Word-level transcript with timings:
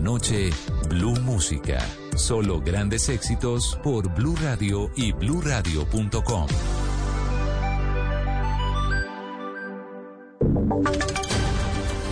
Noche, 0.00 0.50
Blue 0.88 1.18
Música. 1.20 1.78
Solo 2.16 2.60
grandes 2.60 3.08
éxitos 3.08 3.78
por 3.82 4.12
Blue 4.14 4.36
Radio 4.42 4.90
y 4.96 5.12
bluradio.com. 5.12 6.46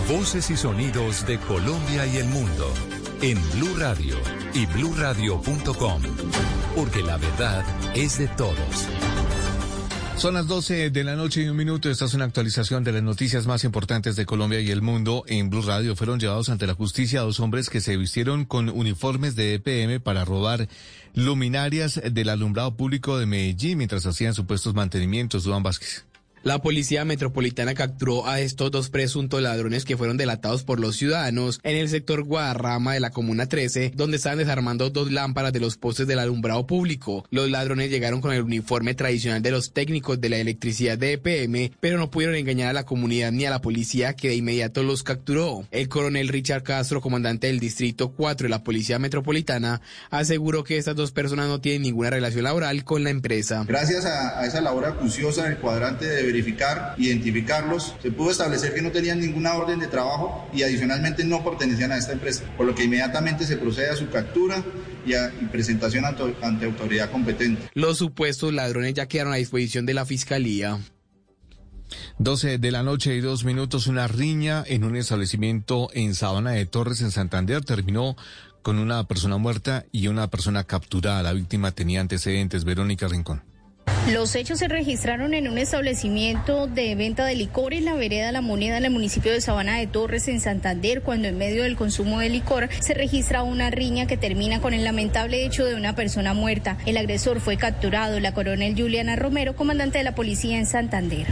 Voces 0.09 0.49
y 0.49 0.57
sonidos 0.57 1.25
de 1.25 1.37
Colombia 1.39 2.05
y 2.05 2.17
el 2.17 2.27
mundo 2.27 2.71
en 3.21 3.37
Blue 3.51 3.75
Radio 3.77 4.15
y 4.53 4.65
bluradio.com. 4.65 6.01
Porque 6.75 7.03
la 7.03 7.17
verdad 7.17 7.63
es 7.93 8.17
de 8.17 8.27
todos. 8.29 8.96
Son 10.17 10.33
las 10.33 10.47
12 10.47 10.89
de 10.89 11.03
la 11.03 11.15
noche 11.15 11.43
y 11.43 11.47
un 11.47 11.55
minuto. 11.55 11.91
Esta 11.91 12.05
es 12.05 12.15
una 12.15 12.25
actualización 12.25 12.83
de 12.83 12.91
las 12.91 13.03
noticias 13.03 13.45
más 13.45 13.63
importantes 13.63 14.15
de 14.15 14.25
Colombia 14.25 14.59
y 14.59 14.71
el 14.71 14.81
mundo. 14.81 15.23
En 15.27 15.51
Blue 15.51 15.61
Radio 15.61 15.95
fueron 15.95 16.19
llevados 16.19 16.49
ante 16.49 16.65
la 16.65 16.73
justicia 16.73 17.21
dos 17.21 17.39
hombres 17.39 17.69
que 17.69 17.81
se 17.81 17.97
vistieron 17.97 18.43
con 18.43 18.69
uniformes 18.69 19.35
de 19.35 19.53
EPM 19.53 20.01
para 20.01 20.25
robar 20.25 20.67
luminarias 21.13 22.01
del 22.03 22.29
alumbrado 22.29 22.75
público 22.75 23.19
de 23.19 23.27
Medellín 23.27 23.77
mientras 23.77 24.07
hacían 24.07 24.33
supuestos 24.33 24.73
mantenimientos. 24.73 25.43
Duan 25.43 25.61
Vázquez. 25.61 26.03
La 26.47 26.59
policía 26.59 27.03
metropolitana 27.03 27.73
capturó 27.73 28.25
a 28.25 28.39
estos 28.39 28.71
dos 28.71 28.89
presuntos 28.89 29.41
ladrones 29.41 29.83
que 29.83 29.97
fueron 29.97 30.15
delatados 30.15 30.63
por 30.63 30.79
los 30.79 30.95
ciudadanos 30.95 31.59
en 31.61 31.75
el 31.75 31.89
sector 31.89 32.23
Guadarrama 32.23 32.93
de 32.93 33.01
la 33.01 33.09
Comuna 33.09 33.47
13, 33.47 33.91
donde 33.93 34.15
estaban 34.15 34.37
desarmando 34.37 34.89
dos 34.89 35.11
lámparas 35.11 35.51
de 35.51 35.59
los 35.59 35.75
postes 35.75 36.07
del 36.07 36.19
alumbrado 36.19 36.65
público. 36.65 37.25
Los 37.31 37.49
ladrones 37.51 37.89
llegaron 37.89 38.21
con 38.21 38.31
el 38.31 38.43
uniforme 38.43 38.93
tradicional 38.93 39.41
de 39.41 39.51
los 39.51 39.73
técnicos 39.73 40.21
de 40.21 40.29
la 40.29 40.37
electricidad 40.37 40.97
de 40.97 41.19
EPM, 41.19 41.73
pero 41.81 41.97
no 41.97 42.09
pudieron 42.09 42.37
engañar 42.37 42.69
a 42.69 42.73
la 42.73 42.85
comunidad 42.85 43.33
ni 43.33 43.43
a 43.43 43.49
la 43.49 43.61
policía 43.61 44.13
que 44.13 44.29
de 44.29 44.35
inmediato 44.35 44.83
los 44.83 45.03
capturó. 45.03 45.67
El 45.71 45.89
coronel 45.89 46.29
Richard 46.29 46.63
Castro, 46.63 47.01
comandante 47.01 47.47
del 47.47 47.59
Distrito 47.59 48.13
4 48.13 48.45
de 48.45 48.51
la 48.51 48.63
Policía 48.63 48.99
Metropolitana, 48.99 49.81
aseguró 50.11 50.63
que 50.63 50.77
estas 50.77 50.95
dos 50.95 51.11
personas 51.11 51.49
no 51.49 51.59
tienen 51.59 51.81
ninguna 51.81 52.09
relación 52.09 52.45
laboral 52.45 52.85
con 52.85 53.03
la 53.03 53.09
empresa. 53.09 53.65
Gracias 53.67 54.05
a, 54.05 54.45
esa 54.45 54.61
labor 54.61 54.85
acuciosa 54.85 55.45
en 55.45 55.51
el 55.51 55.57
cuadrante 55.57 56.05
de 56.05 56.36
verificar, 56.37 56.93
identificarlos, 56.99 57.95
se 58.01 58.11
pudo 58.11 58.29
establecer 58.29 58.73
que 58.73 58.81
no 58.83 58.91
tenían 58.91 59.19
ninguna 59.19 59.55
orden 59.55 59.79
de 59.79 59.87
trabajo 59.87 60.47
y 60.53 60.61
adicionalmente 60.61 61.23
no 61.23 61.43
pertenecían 61.43 61.91
a 61.91 61.97
esta 61.97 62.13
empresa, 62.13 62.43
por 62.55 62.67
lo 62.67 62.75
que 62.75 62.83
inmediatamente 62.83 63.45
se 63.45 63.57
procede 63.57 63.89
a 63.89 63.95
su 63.95 64.07
captura 64.09 64.63
y, 65.05 65.15
a, 65.15 65.33
y 65.41 65.45
presentación 65.45 66.05
ante, 66.05 66.35
ante 66.43 66.65
autoridad 66.65 67.09
competente. 67.09 67.69
Los 67.73 67.97
supuestos 67.97 68.53
ladrones 68.53 68.93
ya 68.93 69.07
quedaron 69.07 69.33
a 69.33 69.37
disposición 69.37 69.87
de 69.87 69.95
la 69.95 70.05
Fiscalía. 70.05 70.79
12 72.19 72.59
de 72.59 72.71
la 72.71 72.83
noche 72.83 73.15
y 73.15 73.21
dos 73.21 73.45
minutos, 73.45 73.87
una 73.87 74.07
riña 74.07 74.63
en 74.67 74.83
un 74.83 74.95
establecimiento 74.95 75.89
en 75.93 76.13
Sabana 76.13 76.51
de 76.51 76.65
Torres, 76.65 77.01
en 77.01 77.11
Santander, 77.11 77.63
terminó 77.63 78.15
con 78.61 78.77
una 78.77 79.05
persona 79.05 79.37
muerta 79.37 79.85
y 79.91 80.07
una 80.07 80.29
persona 80.29 80.65
capturada. 80.65 81.23
La 81.23 81.33
víctima 81.33 81.71
tenía 81.71 82.01
antecedentes. 82.01 82.65
Verónica 82.65 83.07
Rincón. 83.07 83.41
Los 84.11 84.35
hechos 84.35 84.59
se 84.59 84.69
registraron 84.69 85.33
en 85.33 85.49
un 85.49 85.57
establecimiento 85.57 86.67
de 86.67 86.95
venta 86.95 87.25
de 87.25 87.35
licor 87.35 87.73
en 87.73 87.83
la 87.83 87.93
vereda 87.93 88.31
La 88.31 88.39
Moneda 88.39 88.77
en 88.77 88.85
el 88.85 88.91
municipio 88.91 89.33
de 89.33 89.41
Sabana 89.41 89.77
de 89.77 89.87
Torres 89.87 90.29
en 90.29 90.39
Santander, 90.39 91.01
cuando 91.01 91.27
en 91.27 91.37
medio 91.37 91.63
del 91.63 91.75
consumo 91.75 92.19
de 92.19 92.29
licor 92.29 92.69
se 92.79 92.93
registra 92.93 93.43
una 93.43 93.69
riña 93.69 94.07
que 94.07 94.15
termina 94.15 94.61
con 94.61 94.73
el 94.73 94.85
lamentable 94.85 95.45
hecho 95.45 95.65
de 95.65 95.75
una 95.75 95.93
persona 95.93 96.33
muerta. 96.33 96.77
El 96.85 96.95
agresor 96.95 97.41
fue 97.41 97.57
capturado, 97.57 98.21
la 98.21 98.33
coronel 98.33 98.75
Juliana 98.77 99.17
Romero, 99.17 99.57
comandante 99.57 99.97
de 99.97 100.05
la 100.05 100.15
policía 100.15 100.57
en 100.57 100.67
Santander. 100.67 101.27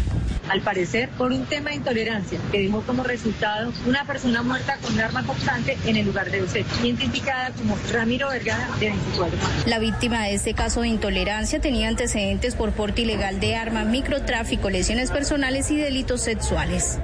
Al 0.50 0.62
parecer, 0.62 1.10
por 1.18 1.32
un 1.32 1.46
tema 1.46 1.72
de 1.72 1.78
intolerancia 1.78 2.40
que 2.52 2.62
dejó 2.62 2.82
como 2.82 3.04
resultado 3.04 3.72
una 3.88 4.06
persona 4.06 4.44
muerta 4.44 4.78
con 4.82 4.94
un 4.94 5.00
arma 5.00 5.24
cortante 5.26 5.76
en 5.86 5.96
el 5.96 6.06
lugar 6.06 6.30
de 6.30 6.42
los 6.42 6.54
hechos, 6.54 6.78
identificada 6.84 7.52
como 7.52 7.76
Ramiro 7.92 8.30
Vergara, 8.30 8.70
de 8.80 8.90
24 8.90 9.40
años. 9.40 9.68
La 9.68 9.80
víctima 9.80 10.24
de 10.26 10.36
este 10.36 10.54
caso 10.54 10.82
de 10.82 10.90
intolerancia 10.90 11.60
tenía 11.60 11.88
antecedentes 11.88 12.45
por 12.54 12.74
porte 12.74 13.02
ilegal 13.02 13.40
de 13.40 13.56
arma, 13.56 13.84
microtráfico, 13.84 14.70
lesiones 14.70 15.10
personales 15.10 15.72
y 15.72 15.78
delitos 15.78 16.22
sexuales. 16.22 17.00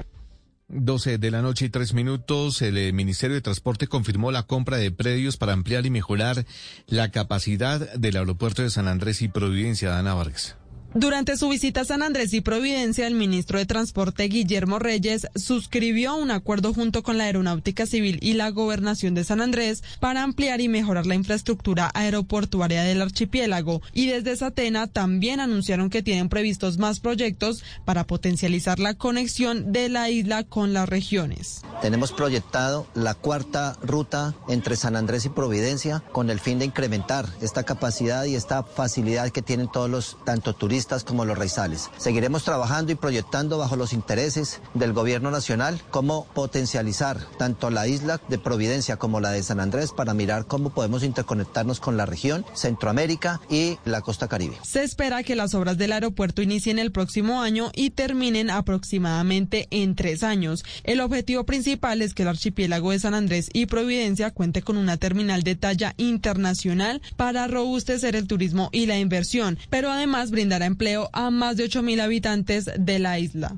12 0.67 1.17
de 1.17 1.31
la 1.31 1.41
noche 1.41 1.65
y 1.65 1.69
tres 1.69 1.93
minutos, 1.93 2.61
el 2.61 2.93
Ministerio 2.93 3.35
de 3.35 3.41
Transporte 3.41 3.87
confirmó 3.87 4.31
la 4.31 4.43
compra 4.43 4.77
de 4.77 4.91
predios 4.91 5.35
para 5.35 5.53
ampliar 5.53 5.85
y 5.85 5.89
mejorar 5.89 6.45
la 6.87 7.11
capacidad 7.11 7.93
del 7.95 8.15
aeropuerto 8.15 8.61
de 8.61 8.69
San 8.69 8.87
Andrés 8.87 9.21
y 9.21 9.27
Providencia, 9.27 9.89
Dana 9.89 10.13
Vargas. 10.13 10.55
Durante 10.93 11.37
su 11.37 11.47
visita 11.47 11.81
a 11.81 11.85
San 11.85 12.03
Andrés 12.03 12.33
y 12.33 12.41
Providencia, 12.41 13.07
el 13.07 13.15
ministro 13.15 13.57
de 13.57 13.65
Transporte 13.65 14.23
Guillermo 14.25 14.77
Reyes 14.77 15.25
suscribió 15.35 16.17
un 16.17 16.31
acuerdo 16.31 16.73
junto 16.73 17.01
con 17.01 17.17
la 17.17 17.23
Aeronáutica 17.23 17.85
Civil 17.85 18.19
y 18.21 18.33
la 18.33 18.49
Gobernación 18.49 19.13
de 19.13 19.23
San 19.23 19.39
Andrés 19.39 19.83
para 20.01 20.21
ampliar 20.21 20.59
y 20.59 20.67
mejorar 20.67 21.05
la 21.05 21.15
infraestructura 21.15 21.89
aeroportuaria 21.93 22.83
del 22.83 23.01
archipiélago. 23.01 23.81
Y 23.93 24.07
desde 24.07 24.35
Satena 24.35 24.87
también 24.87 25.39
anunciaron 25.39 25.89
que 25.89 26.03
tienen 26.03 26.27
previstos 26.27 26.77
más 26.77 26.99
proyectos 26.99 27.63
para 27.85 28.05
potencializar 28.05 28.79
la 28.79 28.93
conexión 28.93 29.71
de 29.71 29.87
la 29.87 30.09
isla 30.09 30.43
con 30.43 30.73
las 30.73 30.89
regiones. 30.89 31.61
Tenemos 31.81 32.11
proyectado 32.11 32.85
la 32.95 33.13
cuarta 33.13 33.77
ruta 33.81 34.35
entre 34.49 34.75
San 34.75 34.97
Andrés 34.97 35.23
y 35.23 35.29
Providencia 35.29 36.03
con 36.11 36.29
el 36.29 36.41
fin 36.41 36.59
de 36.59 36.65
incrementar 36.65 37.29
esta 37.39 37.63
capacidad 37.63 38.25
y 38.25 38.35
esta 38.35 38.63
facilidad 38.63 39.29
que 39.29 39.41
tienen 39.41 39.71
todos 39.71 39.89
los, 39.89 40.17
tanto 40.25 40.53
turistas 40.53 40.80
como 41.05 41.25
los 41.25 41.37
raizales. 41.37 41.89
Seguiremos 41.97 42.43
trabajando 42.43 42.91
y 42.91 42.95
proyectando 42.95 43.57
bajo 43.57 43.75
los 43.75 43.93
intereses 43.93 44.61
del 44.73 44.93
gobierno 44.93 45.31
nacional 45.31 45.81
cómo 45.89 46.25
potencializar 46.33 47.19
tanto 47.37 47.69
la 47.69 47.87
isla 47.87 48.19
de 48.29 48.39
Providencia 48.39 48.97
como 48.97 49.19
la 49.19 49.31
de 49.31 49.43
San 49.43 49.59
Andrés 49.59 49.91
para 49.91 50.13
mirar 50.13 50.47
cómo 50.47 50.71
podemos 50.71 51.03
interconectarnos 51.03 51.79
con 51.79 51.97
la 51.97 52.05
región, 52.05 52.45
Centroamérica 52.53 53.39
y 53.49 53.77
la 53.85 54.01
costa 54.01 54.27
caribe. 54.27 54.57
Se 54.63 54.83
espera 54.83 55.23
que 55.23 55.35
las 55.35 55.53
obras 55.53 55.77
del 55.77 55.91
aeropuerto 55.91 56.41
inicien 56.41 56.79
el 56.79 56.91
próximo 56.91 57.41
año 57.41 57.71
y 57.73 57.91
terminen 57.91 58.49
aproximadamente 58.49 59.67
en 59.71 59.95
tres 59.95 60.23
años. 60.23 60.65
El 60.83 60.99
objetivo 61.01 61.45
principal 61.45 62.01
es 62.01 62.13
que 62.13 62.23
el 62.23 62.29
archipiélago 62.29 62.91
de 62.91 62.99
San 62.99 63.13
Andrés 63.13 63.49
y 63.53 63.67
Providencia 63.67 64.31
cuente 64.31 64.61
con 64.61 64.77
una 64.77 64.97
terminal 64.97 65.43
de 65.43 65.55
talla 65.55 65.93
internacional 65.97 67.01
para 67.15 67.47
robustecer 67.47 68.15
el 68.15 68.27
turismo 68.27 68.69
y 68.71 68.87
la 68.87 68.97
inversión, 68.97 69.57
pero 69.69 69.91
además 69.91 70.31
brindará 70.31 70.65
empleo 70.71 71.09
a 71.13 71.29
más 71.29 71.57
de 71.57 71.65
8 71.65 71.83
mil 71.83 71.99
habitantes 71.99 72.69
de 72.77 72.99
la 72.99 73.19
isla. 73.19 73.57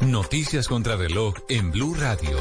Noticias 0.00 0.68
contra 0.68 0.96
reloj 0.96 1.34
en 1.48 1.70
Blue 1.72 1.94
Radio. 1.94 2.36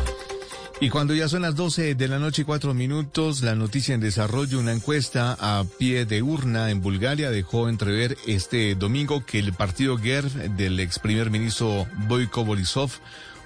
Y 0.82 0.90
cuando 0.90 1.14
ya 1.14 1.28
son 1.28 1.42
las 1.42 1.56
12 1.56 1.96
de 1.96 2.08
la 2.08 2.20
noche 2.20 2.44
y 2.44 2.46
cuatro 2.46 2.74
minutos, 2.74 3.42
la 3.42 3.54
noticia 3.54 3.96
en 3.96 4.02
desarrollo, 4.02 4.60
una 4.60 4.72
encuesta 4.72 5.36
a 5.38 5.66
pie 5.78 6.06
de 6.06 6.22
urna 6.22 6.72
en 6.72 6.82
Bulgaria 6.82 7.32
dejó 7.32 7.68
entrever 7.68 8.18
este 8.28 8.76
domingo 8.76 9.26
que 9.26 9.40
el 9.40 9.52
partido 9.52 9.98
GERB 9.98 10.56
del 10.56 10.80
ex 10.80 11.00
primer 11.00 11.32
ministro 11.32 11.86
Boyko 12.08 12.46
Borisov, 12.46 12.92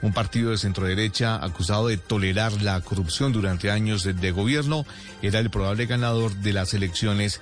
un 0.04 0.14
partido 0.14 0.52
de 0.52 0.60
centro 0.60 0.86
derecha 0.86 1.44
acusado 1.44 1.88
de 1.88 1.98
tolerar 1.98 2.62
la 2.62 2.80
corrupción 2.82 3.32
durante 3.34 3.72
años 3.72 4.04
de, 4.04 4.14
de 4.14 4.32
gobierno, 4.32 4.86
era 5.24 5.40
el 5.40 5.50
probable 5.50 5.88
ganador 5.88 6.36
de 6.36 6.54
las 6.54 6.76
elecciones 6.76 7.42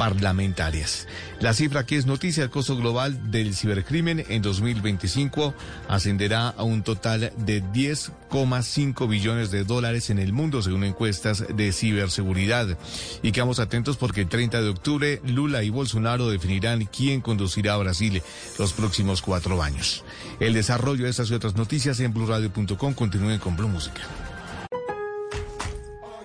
parlamentarias. 0.00 1.06
La 1.40 1.52
cifra 1.52 1.84
que 1.84 1.96
es 1.96 2.06
noticia, 2.06 2.42
el 2.42 2.48
costo 2.48 2.74
global 2.74 3.30
del 3.30 3.54
cibercrimen 3.54 4.24
en 4.30 4.40
2025 4.40 5.52
ascenderá 5.88 6.48
a 6.48 6.62
un 6.62 6.82
total 6.82 7.34
de 7.36 7.62
10,5 7.62 9.06
billones 9.06 9.50
de 9.50 9.64
dólares 9.64 10.08
en 10.08 10.18
el 10.18 10.32
mundo, 10.32 10.62
según 10.62 10.84
encuestas 10.84 11.44
de 11.54 11.72
ciberseguridad. 11.72 12.78
Y 13.22 13.32
quedamos 13.32 13.58
atentos 13.58 13.98
porque 13.98 14.22
el 14.22 14.28
30 14.30 14.62
de 14.62 14.70
octubre 14.70 15.20
Lula 15.26 15.62
y 15.64 15.68
Bolsonaro 15.68 16.30
definirán 16.30 16.86
quién 16.86 17.20
conducirá 17.20 17.74
a 17.74 17.76
Brasil 17.76 18.22
los 18.58 18.72
próximos 18.72 19.20
cuatro 19.20 19.62
años. 19.62 20.02
El 20.40 20.54
desarrollo 20.54 21.04
de 21.04 21.10
estas 21.10 21.30
y 21.30 21.34
otras 21.34 21.56
noticias 21.56 22.00
en 22.00 22.14
blurradio.com. 22.14 22.94
Continúen 22.94 23.38
con 23.38 23.54
Blue 23.54 23.68
Música. 23.68 24.29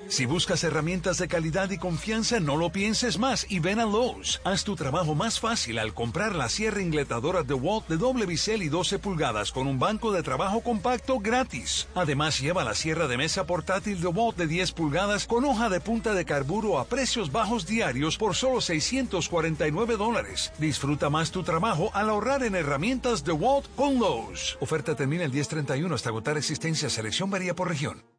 Si 0.07 0.25
buscas 0.25 0.63
herramientas 0.63 1.18
de 1.18 1.28
calidad 1.28 1.72
y 1.72 1.78
confianza, 1.78 2.40
no 2.40 2.57
lo 2.57 2.72
pienses 2.72 3.18
más 3.18 3.46
y 3.50 3.60
ven 3.60 3.80
a 3.80 3.86
Lowe's. 3.86 4.40
Haz 4.44 4.63
tu 4.63 4.75
trabajo 4.75 5.16
más 5.16 5.40
fácil 5.40 5.80
al 5.80 5.94
comprar 5.94 6.36
la 6.36 6.48
sierra 6.48 6.81
ingletadora 6.81 7.42
de 7.42 7.56
Walt 7.56 7.88
de 7.88 7.98
doble 7.98 8.25
bisel 8.25 8.62
y 8.62 8.69
12 8.69 9.00
pulgadas 9.00 9.52
con 9.52 9.68
un 9.68 9.80
banco 9.80 10.12
de 10.12 10.22
trabajo 10.22 10.62
compacto 10.62 11.19
gratis. 11.19 11.88
Además, 11.96 12.40
lleva 12.40 12.63
la 12.63 12.75
sierra 12.75 13.07
de 13.07 13.18
mesa 13.18 13.46
portátil 13.46 14.00
de 14.00 14.07
Walt 14.07 14.38
de 14.38 14.48
10 14.48 14.74
pulgadas 14.74 15.25
con 15.25 15.44
hoja 15.44 15.69
de 15.69 15.80
punta 15.80 16.13
de 16.13 16.24
carburo 16.24 16.78
a 16.78 16.86
precios 16.86 17.31
bajos 17.31 17.66
diarios 17.66 18.18
por 18.18 18.36
solo 18.36 18.62
649 18.62 19.98
dólares. 19.98 20.51
Disfruta 20.60 21.10
más 21.10 21.31
tu 21.31 21.44
trabajo 21.44 21.90
al 21.94 22.10
ahorrar 22.10 22.44
en 22.44 22.56
herramientas 22.56 23.24
de 23.24 23.31
Walt 23.31 23.66
con 23.75 24.00
Lowe's. 24.00 24.58
Oferta 24.62 24.96
termina 24.96 25.24
el 25.24 25.31
1031 25.31 25.94
hasta 25.94 26.10
agotar 26.10 26.38
existencia. 26.38 26.90
Selección 26.90 27.30
varía 27.30 27.56
por 27.56 27.69
región. 27.69 28.15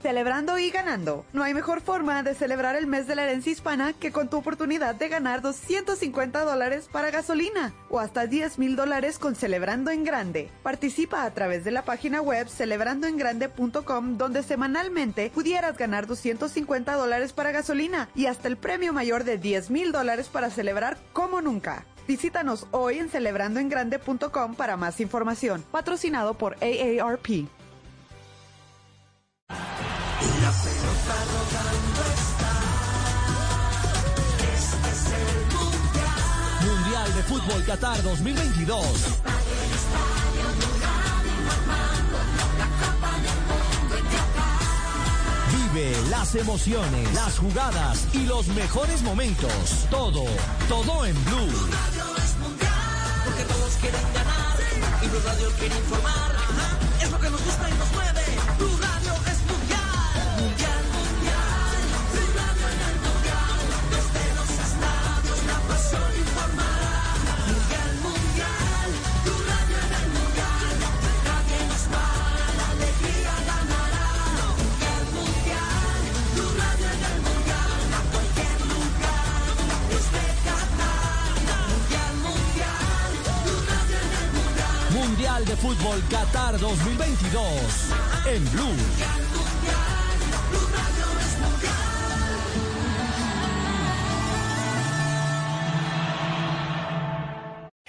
Celebrando 0.00 0.58
y 0.58 0.70
ganando. 0.70 1.24
No 1.32 1.42
hay 1.42 1.54
mejor 1.54 1.80
forma 1.80 2.22
de 2.22 2.34
celebrar 2.34 2.76
el 2.76 2.86
mes 2.86 3.08
de 3.08 3.16
la 3.16 3.24
herencia 3.24 3.50
hispana 3.50 3.92
que 3.92 4.12
con 4.12 4.28
tu 4.28 4.36
oportunidad 4.36 4.94
de 4.94 5.08
ganar 5.08 5.42
250 5.42 6.44
dólares 6.44 6.88
para 6.90 7.10
gasolina 7.10 7.74
o 7.90 7.98
hasta 7.98 8.26
10 8.26 8.58
mil 8.58 8.76
dólares 8.76 9.18
con 9.18 9.34
Celebrando 9.34 9.90
en 9.90 10.04
Grande. 10.04 10.50
Participa 10.62 11.24
a 11.24 11.34
través 11.34 11.64
de 11.64 11.72
la 11.72 11.82
página 11.82 12.22
web 12.22 12.48
celebrandoengrande.com 12.48 14.16
donde 14.16 14.42
semanalmente 14.44 15.30
pudieras 15.34 15.76
ganar 15.76 16.06
250 16.06 16.94
dólares 16.94 17.32
para 17.32 17.50
gasolina 17.50 18.08
y 18.14 18.26
hasta 18.26 18.46
el 18.46 18.56
premio 18.56 18.92
mayor 18.92 19.24
de 19.24 19.38
10 19.38 19.70
mil 19.70 19.90
dólares 19.90 20.28
para 20.28 20.50
celebrar 20.50 20.96
como 21.12 21.40
nunca. 21.40 21.84
Visítanos 22.06 22.66
hoy 22.70 22.98
en 22.98 23.10
celebrandoengrande.com 23.10 24.54
para 24.54 24.76
más 24.76 25.00
información. 25.00 25.64
Patrocinado 25.70 26.34
por 26.34 26.56
AARP. 26.62 27.48
Mundial. 36.64 37.14
De 37.14 37.22
Fútbol 37.22 37.64
Qatar 37.64 38.02
2022. 38.02 38.84
Vive 45.72 45.96
las 46.10 46.34
emociones, 46.34 47.14
las 47.14 47.38
jugadas 47.38 48.06
y 48.12 48.24
los 48.24 48.46
mejores 48.48 49.02
momentos. 49.02 49.86
Todo, 49.90 50.24
todo 50.68 51.06
en 51.06 51.24
Blue. 51.24 51.36
Radio 51.36 52.16
es 52.16 52.36
mundial. 52.38 52.72
Porque 53.24 53.44
todos 53.44 53.72
quieren 53.80 54.02
ganar. 54.14 54.58
Y 55.02 55.08
Blue 55.08 55.20
Radio 55.24 55.50
quiere 55.58 55.76
informar. 55.76 56.36
Es 57.02 57.10
lo 57.10 57.18
que 57.18 57.30
nos 57.30 57.44
gusta 57.44 57.68
y 57.68 57.72
nos 57.74 57.92
mueve. 57.92 58.07
De 85.44 85.56
Fútbol 85.56 86.02
Qatar 86.08 86.58
2022. 86.58 87.90
En 88.26 88.44
Blue. 88.50 89.27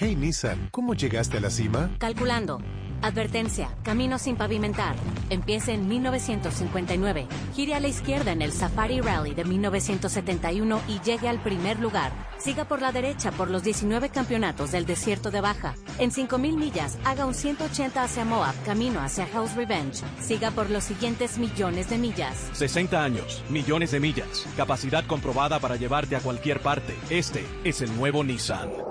Hey 0.02 0.16
Nissan, 0.16 0.70
¿cómo 0.72 0.94
llegaste 0.94 1.40
a 1.40 1.42
la 1.42 1.50
cima? 1.50 1.92
Calculando. 1.98 2.62
Advertencia, 3.02 3.76
camino 3.84 4.18
sin 4.18 4.38
pavimentar. 4.38 4.96
Empiece 5.30 5.74
en 5.74 5.90
1959. 5.90 7.28
Gire 7.54 7.76
a 7.76 7.82
la 7.82 7.90
izquierda 7.90 8.32
en 8.32 8.42
el 8.42 8.54
Safari 8.54 9.02
Rally 9.02 9.34
de 9.34 9.44
1971 9.44 10.80
y 10.88 11.02
llegue 11.02 11.28
al 11.28 11.44
primer 11.44 11.82
lugar. 11.82 12.14
Siga 12.38 12.64
por 12.64 12.82
la 12.82 12.94
derecha 12.94 13.34
por 13.34 13.50
los 13.50 13.62
19 13.64 14.08
campeonatos 14.08 14.72
del 14.72 14.86
desierto 14.86 15.32
de 15.32 15.42
Baja. 15.42 15.76
En 15.98 16.12
5000 16.12 16.56
millas, 16.56 16.98
haga 17.04 17.26
un 17.26 17.34
180 17.34 18.02
hacia 18.02 18.24
Moab, 18.24 18.56
camino 18.64 19.02
hacia 19.02 19.28
Hell's 19.28 19.54
Revenge. 19.58 20.06
Siga 20.22 20.52
por 20.52 20.70
los 20.70 20.86
siguientes 20.86 21.38
millones 21.38 21.90
de 21.90 21.98
millas. 21.98 22.50
60 22.54 23.04
años, 23.04 23.44
millones 23.50 23.92
de 23.92 24.00
millas, 24.00 24.48
capacidad 24.56 25.06
comprobada 25.06 25.60
para 25.60 25.76
llevarte 25.76 26.16
a 26.16 26.22
cualquier 26.22 26.62
parte. 26.62 26.96
Este 27.10 27.44
es 27.66 27.82
el 27.82 27.94
nuevo 27.98 28.24
Nissan. 28.24 28.89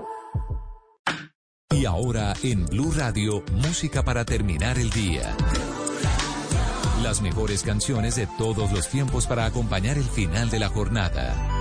Y 1.71 1.85
ahora 1.85 2.33
en 2.41 2.65
Blue 2.65 2.91
Radio, 2.97 3.43
música 3.51 4.01
para 4.03 4.25
terminar 4.25 4.79
el 4.79 4.89
día. 4.89 5.37
Las 7.03 7.21
mejores 7.21 7.61
canciones 7.61 8.15
de 8.15 8.25
todos 8.39 8.71
los 8.71 8.89
tiempos 8.89 9.27
para 9.27 9.45
acompañar 9.45 9.99
el 9.99 10.03
final 10.03 10.49
de 10.49 10.57
la 10.57 10.69
jornada. 10.69 11.58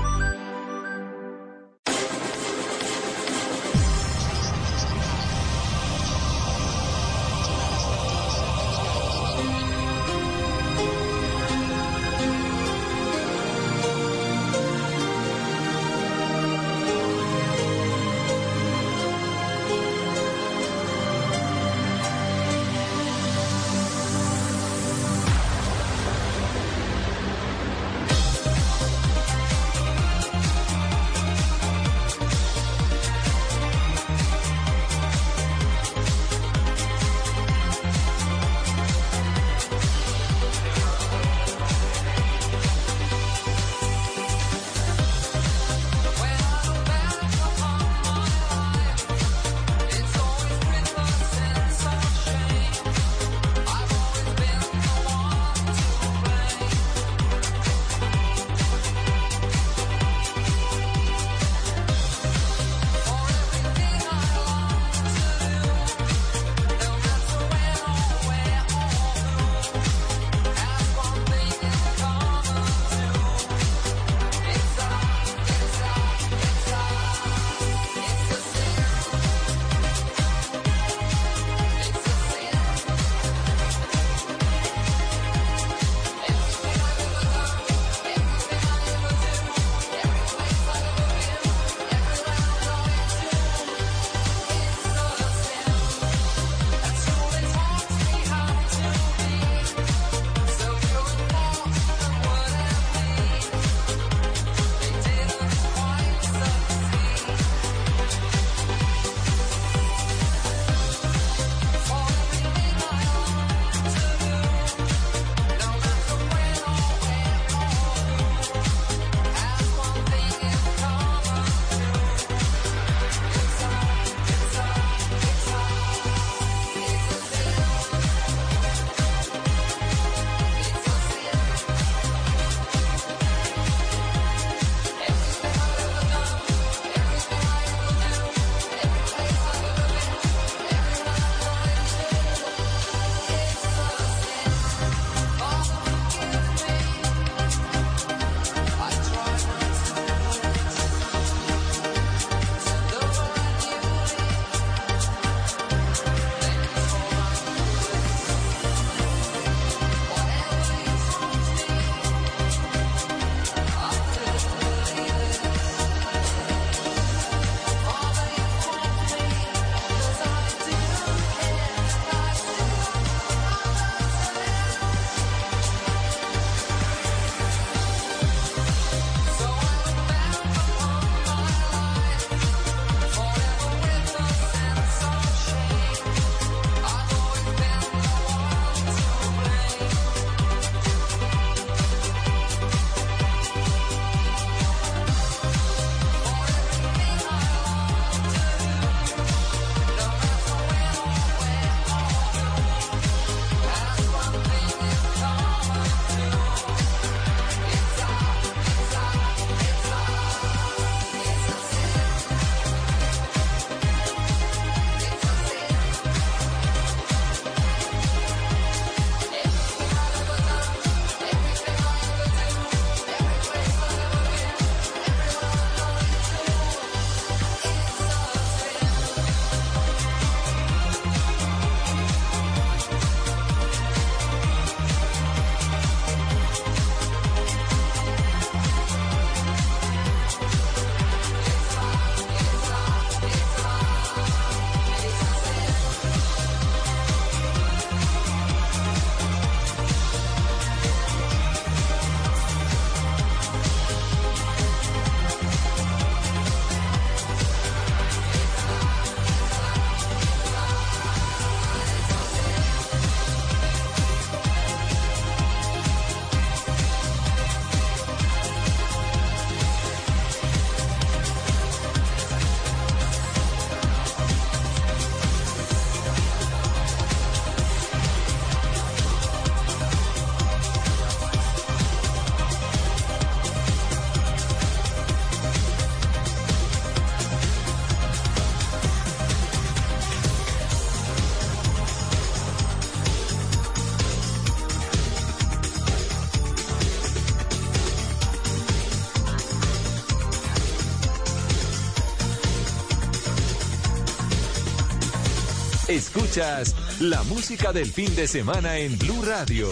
Escuchas 305.99 306.77
la 307.01 307.25
música 307.25 307.73
del 307.73 307.91
fin 307.91 308.15
de 308.15 308.29
semana 308.29 308.79
en 308.79 308.97
Blue 308.99 309.21
Radio. 309.25 309.69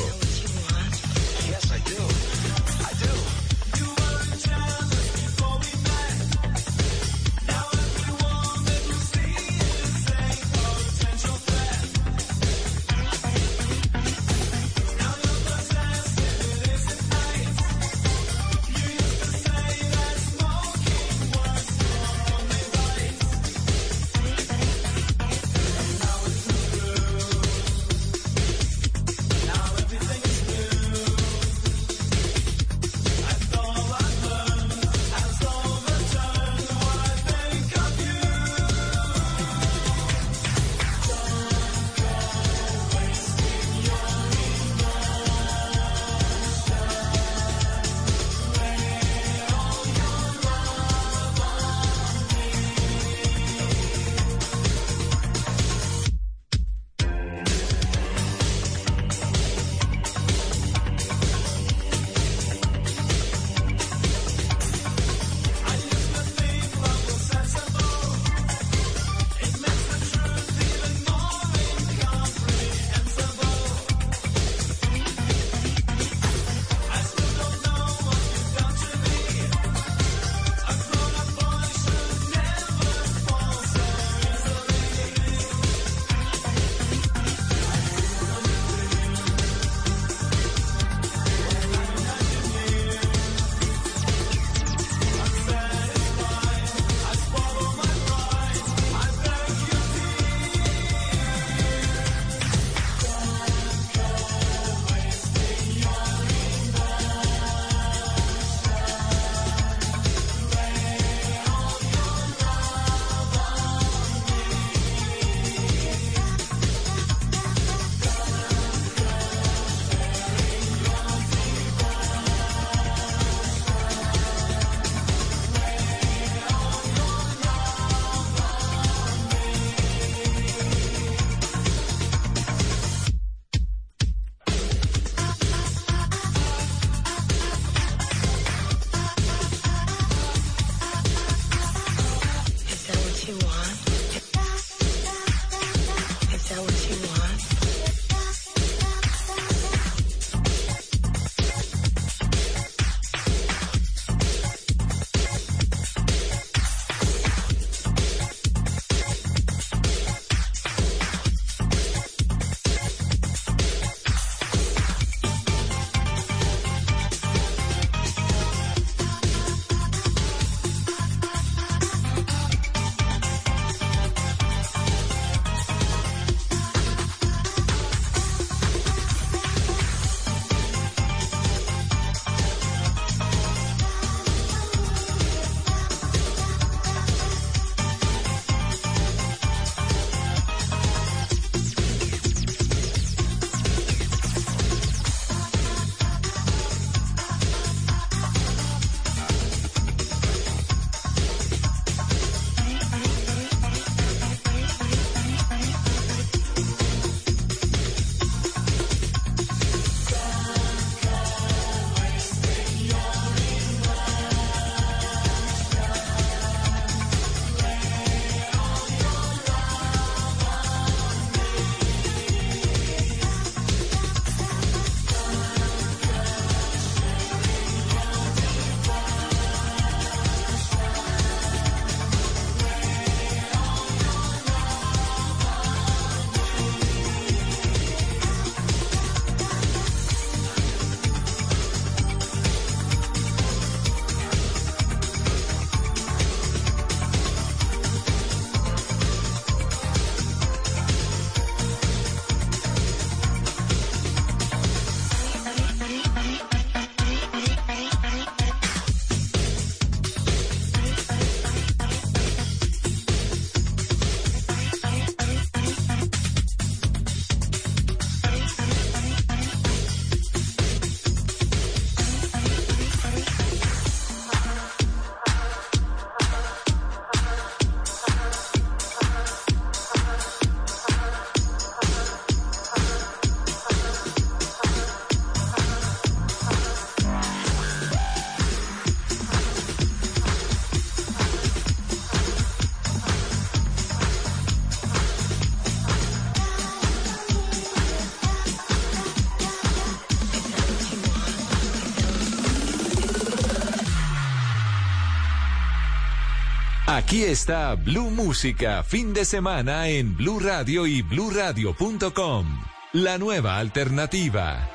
Aquí 307.07 307.23
está 307.23 307.77
Blue 307.77 308.11
Música, 308.11 308.83
fin 308.83 309.15
de 309.15 309.25
semana 309.25 309.87
en 309.87 310.17
Blue 310.17 310.41
Radio 310.41 310.89
y 310.89 311.03
bluradio.com. 311.03 312.47
La 312.95 313.17
nueva 313.17 313.59
alternativa. 313.59 314.66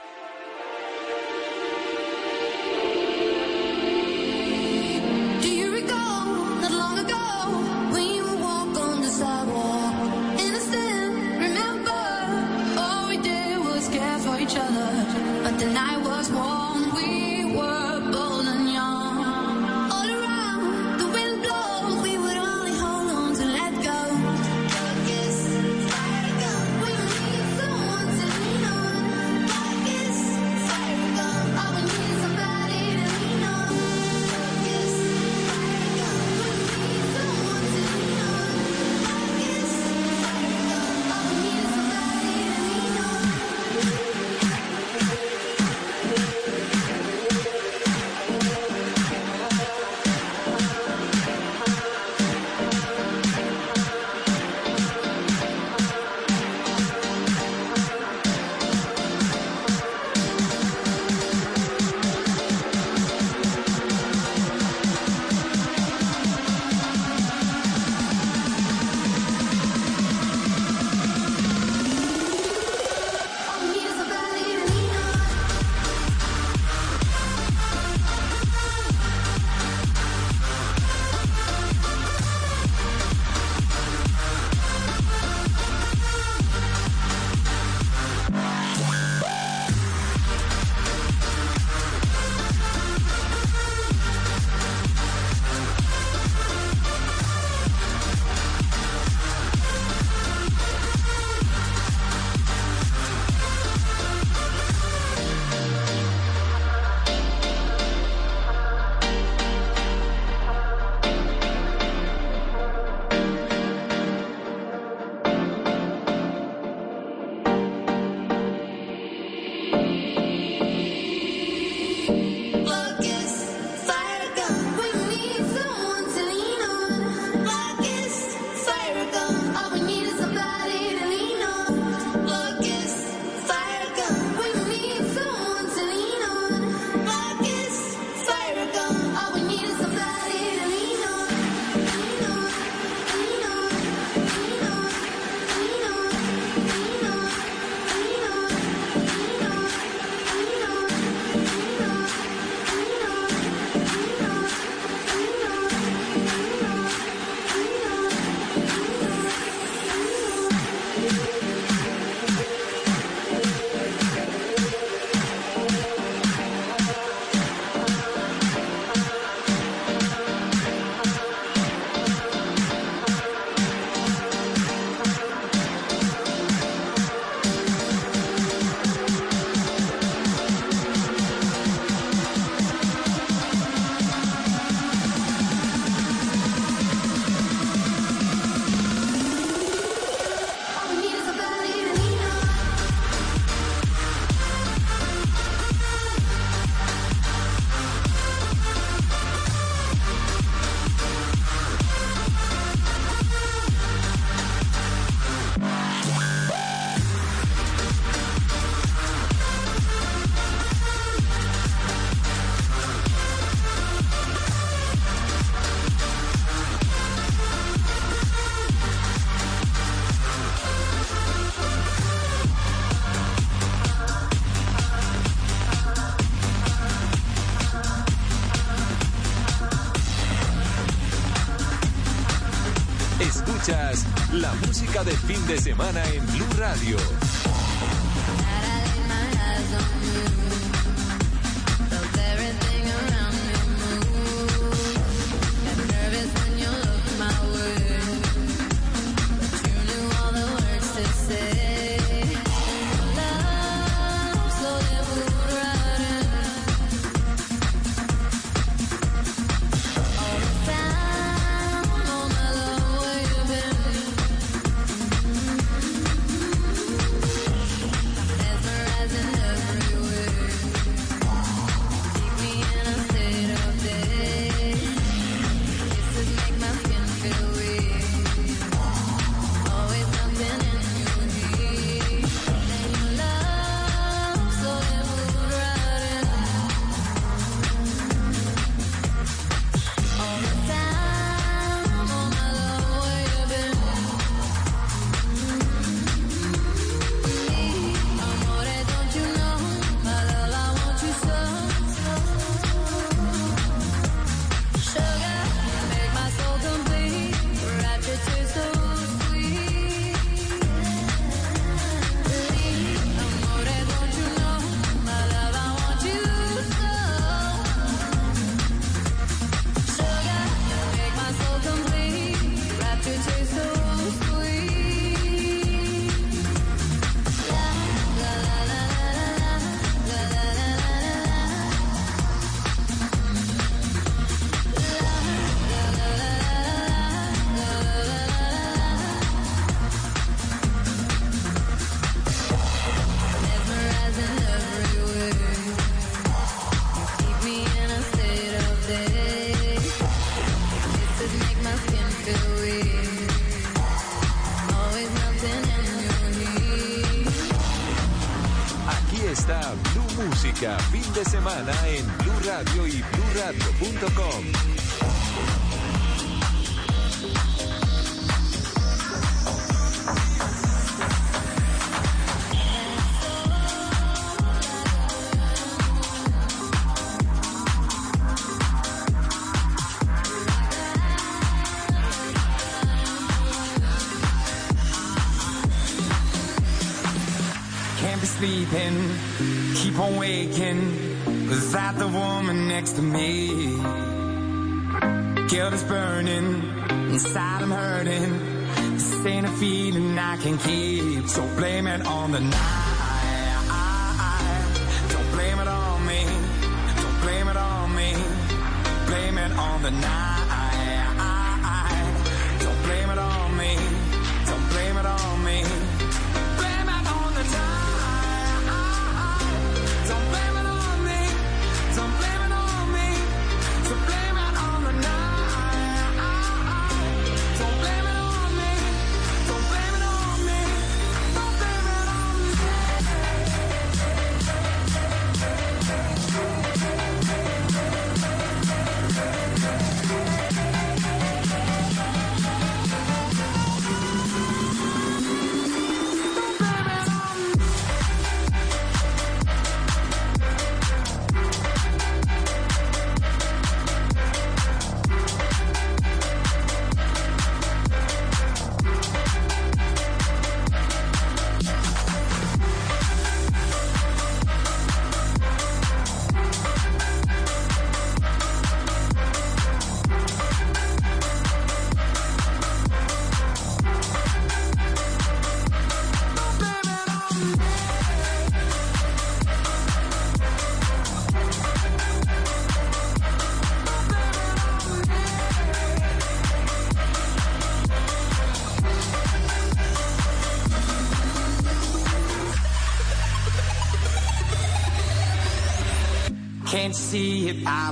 música 234.92 235.04
fin 235.26 235.48
de 235.48 235.58
semana 235.58 236.04
en 236.14 236.26
Blue 236.28 236.54
Radio. 236.58 236.98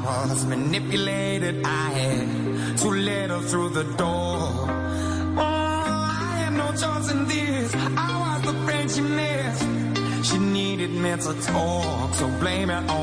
was 0.10 0.46
manipulated. 0.46 1.56
I 1.64 1.90
had 2.00 2.78
to 2.80 2.90
let 2.90 3.30
her 3.30 3.42
through 3.42 3.70
the 3.70 3.84
door. 4.04 4.40
Oh, 5.38 5.42
I 5.42 6.42
had 6.42 6.54
no 6.54 6.68
choice 6.82 7.12
in 7.12 7.28
this. 7.28 7.76
I 7.76 8.12
was 8.24 8.42
the 8.50 8.56
friend 8.66 8.90
she 8.92 9.02
missed. 9.02 9.66
She 10.30 10.38
needed 10.38 10.92
mental 10.92 11.34
talk, 11.42 12.14
so 12.16 12.28
blame 12.40 12.70
it 12.70 12.90
on. 12.90 12.99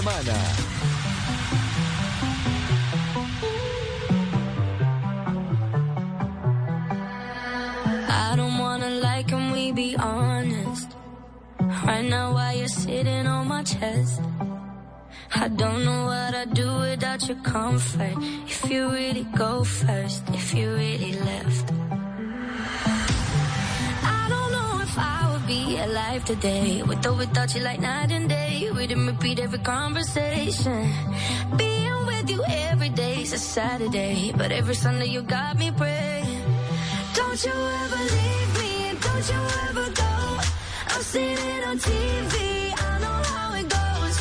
Semana. 0.00 0.36
I 8.08 8.36
don't 8.36 8.58
wanna 8.58 8.90
lie, 9.04 9.24
can 9.24 9.52
we 9.52 9.72
be 9.72 9.96
honest? 9.96 10.96
Right 11.84 12.04
now, 12.04 12.32
while 12.32 12.56
you're 12.56 12.68
sitting 12.68 13.26
on 13.26 13.48
my 13.48 13.62
chest, 13.62 14.20
I 15.34 15.48
don't 15.48 15.84
know 15.84 16.06
what 16.06 16.34
I'd 16.34 16.54
do 16.54 16.68
without 16.80 17.20
your 17.28 17.40
comfort. 17.42 18.16
If 18.48 18.70
you 18.70 18.88
really 18.90 19.26
go 19.36 19.64
first, 19.64 20.22
if 20.32 20.54
you 20.54 20.72
really 20.72 21.12
left. 21.28 21.89
Alive 25.78 26.24
today, 26.24 26.82
with 26.82 27.06
or 27.06 27.14
without 27.14 27.54
you, 27.54 27.60
like 27.62 27.80
night 27.80 28.10
and 28.10 28.28
day. 28.28 28.70
We 28.74 28.86
didn't 28.86 29.06
repeat 29.06 29.38
every 29.38 29.58
conversation. 29.58 30.92
Being 31.56 32.06
with 32.06 32.30
you 32.30 32.42
every 32.46 32.88
day 32.90 33.22
is 33.22 33.32
a 33.32 33.38
Saturday, 33.38 34.32
but 34.36 34.50
every 34.52 34.74
Sunday 34.74 35.06
you 35.06 35.22
got 35.22 35.58
me 35.58 35.70
praying. 35.70 36.42
Don't 37.14 37.44
you 37.44 37.56
ever 37.82 38.00
leave 38.16 38.50
me, 38.60 38.98
don't 39.06 39.26
you 39.32 39.42
ever 39.68 39.86
go. 40.02 40.12
I've 40.92 41.06
seen 41.12 41.36
it 41.52 41.62
on 41.66 41.78
TV, 41.78 42.34
I 42.88 42.92
know 43.04 43.18
how 43.34 43.48
it 43.60 43.68
goes. 43.78 44.16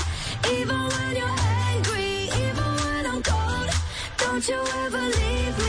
Even 0.58 0.80
when 0.94 1.12
you're 1.20 1.40
angry, 1.72 2.12
even 2.46 2.70
when 2.84 3.04
I'm 3.12 3.22
cold. 3.24 3.70
Don't 4.18 4.46
you 4.48 4.62
ever 4.86 5.04
leave 5.20 5.56
me, 5.66 5.69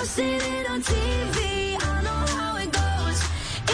I've 0.00 0.08
it 0.18 0.70
on 0.70 0.80
TV, 0.80 1.76
I 1.78 2.00
know 2.00 2.24
how 2.38 2.56
it 2.56 2.72
goes. 2.72 3.20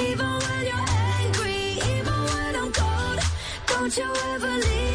Even 0.02 0.26
when 0.26 0.66
you're 0.66 0.88
angry, 1.22 1.78
even 1.94 2.18
when 2.32 2.56
I'm 2.56 2.72
cold. 2.72 3.20
Don't 3.68 3.96
you 3.96 4.12
ever 4.34 4.48
leave 4.48 4.85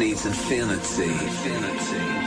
needs 0.00 0.24
infinity. 0.24 1.10
infinity. 1.10 2.19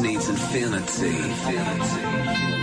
Needs 0.00 0.28
infinity. 0.28 1.16
infinity. 1.16 2.53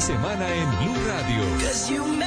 semana 0.00 0.48
en 0.54 0.70
Blue 0.78 1.08
Radio. 1.08 2.17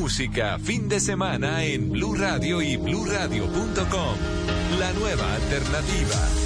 música, 0.00 0.58
fin 0.58 0.88
de 0.88 0.98
semana 0.98 1.62
en 1.62 1.90
Blue 1.90 2.14
Radio 2.14 2.62
y 2.62 2.78
BlueRadio.com. 2.78 4.16
La 4.78 4.92
nueva 4.94 5.34
alternativa. 5.34 6.39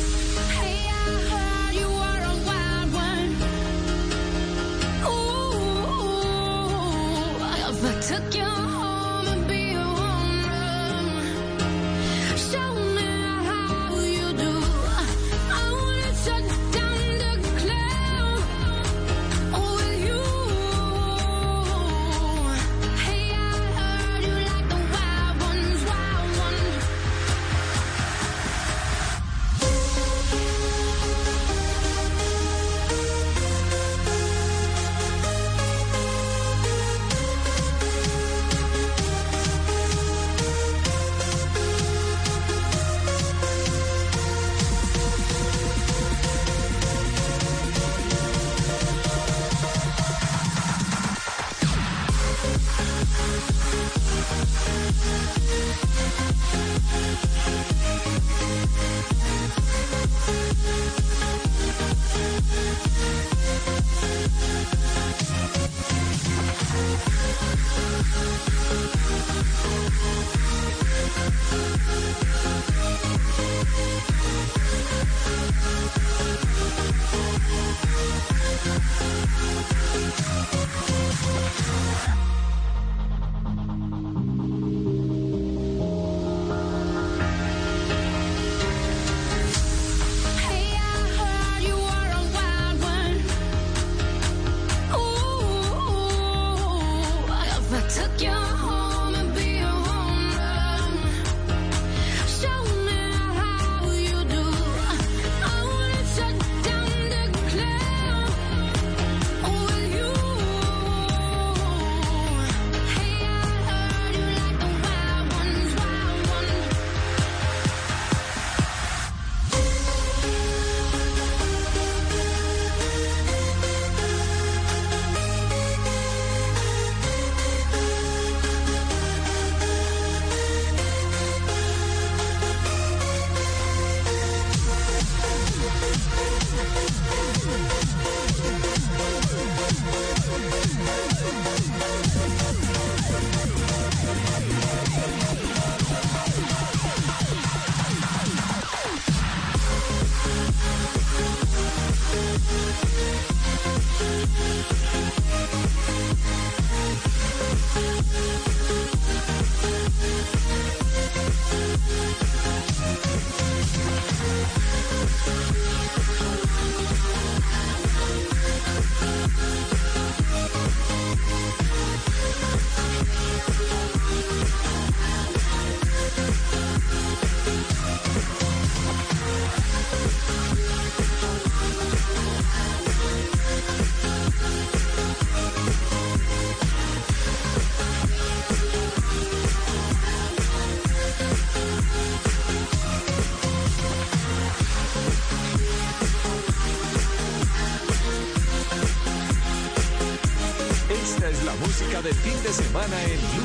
De 202.95 203.44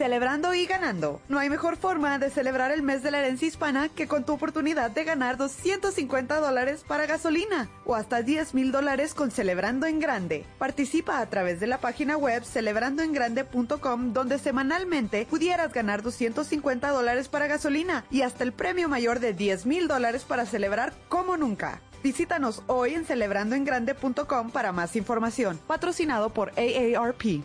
Celebrando 0.00 0.54
y 0.54 0.64
ganando. 0.64 1.20
No 1.28 1.38
hay 1.38 1.50
mejor 1.50 1.76
forma 1.76 2.18
de 2.18 2.30
celebrar 2.30 2.72
el 2.72 2.80
mes 2.80 3.02
de 3.02 3.10
la 3.10 3.18
herencia 3.18 3.46
hispana 3.46 3.90
que 3.90 4.08
con 4.08 4.24
tu 4.24 4.32
oportunidad 4.32 4.90
de 4.90 5.04
ganar 5.04 5.36
250 5.36 6.40
dólares 6.40 6.86
para 6.88 7.04
gasolina 7.04 7.68
o 7.84 7.94
hasta 7.94 8.22
10 8.22 8.54
mil 8.54 8.72
dólares 8.72 9.12
con 9.12 9.30
Celebrando 9.30 9.84
en 9.84 9.98
Grande. 9.98 10.46
Participa 10.56 11.18
a 11.18 11.26
través 11.28 11.60
de 11.60 11.66
la 11.66 11.82
página 11.82 12.16
web 12.16 12.44
celebrandoengrande.com 12.44 14.14
donde 14.14 14.38
semanalmente 14.38 15.26
pudieras 15.26 15.70
ganar 15.70 16.00
250 16.00 16.88
dólares 16.88 17.28
para 17.28 17.46
gasolina 17.46 18.06
y 18.10 18.22
hasta 18.22 18.42
el 18.42 18.54
premio 18.54 18.88
mayor 18.88 19.20
de 19.20 19.34
10 19.34 19.66
mil 19.66 19.86
dólares 19.86 20.24
para 20.24 20.46
celebrar 20.46 20.94
como 21.10 21.36
nunca. 21.36 21.82
Visítanos 22.02 22.62
hoy 22.68 22.94
en 22.94 23.04
celebrandoengrande.com 23.04 24.50
para 24.50 24.72
más 24.72 24.96
información. 24.96 25.60
Patrocinado 25.66 26.30
por 26.30 26.52
AARP. 26.56 27.42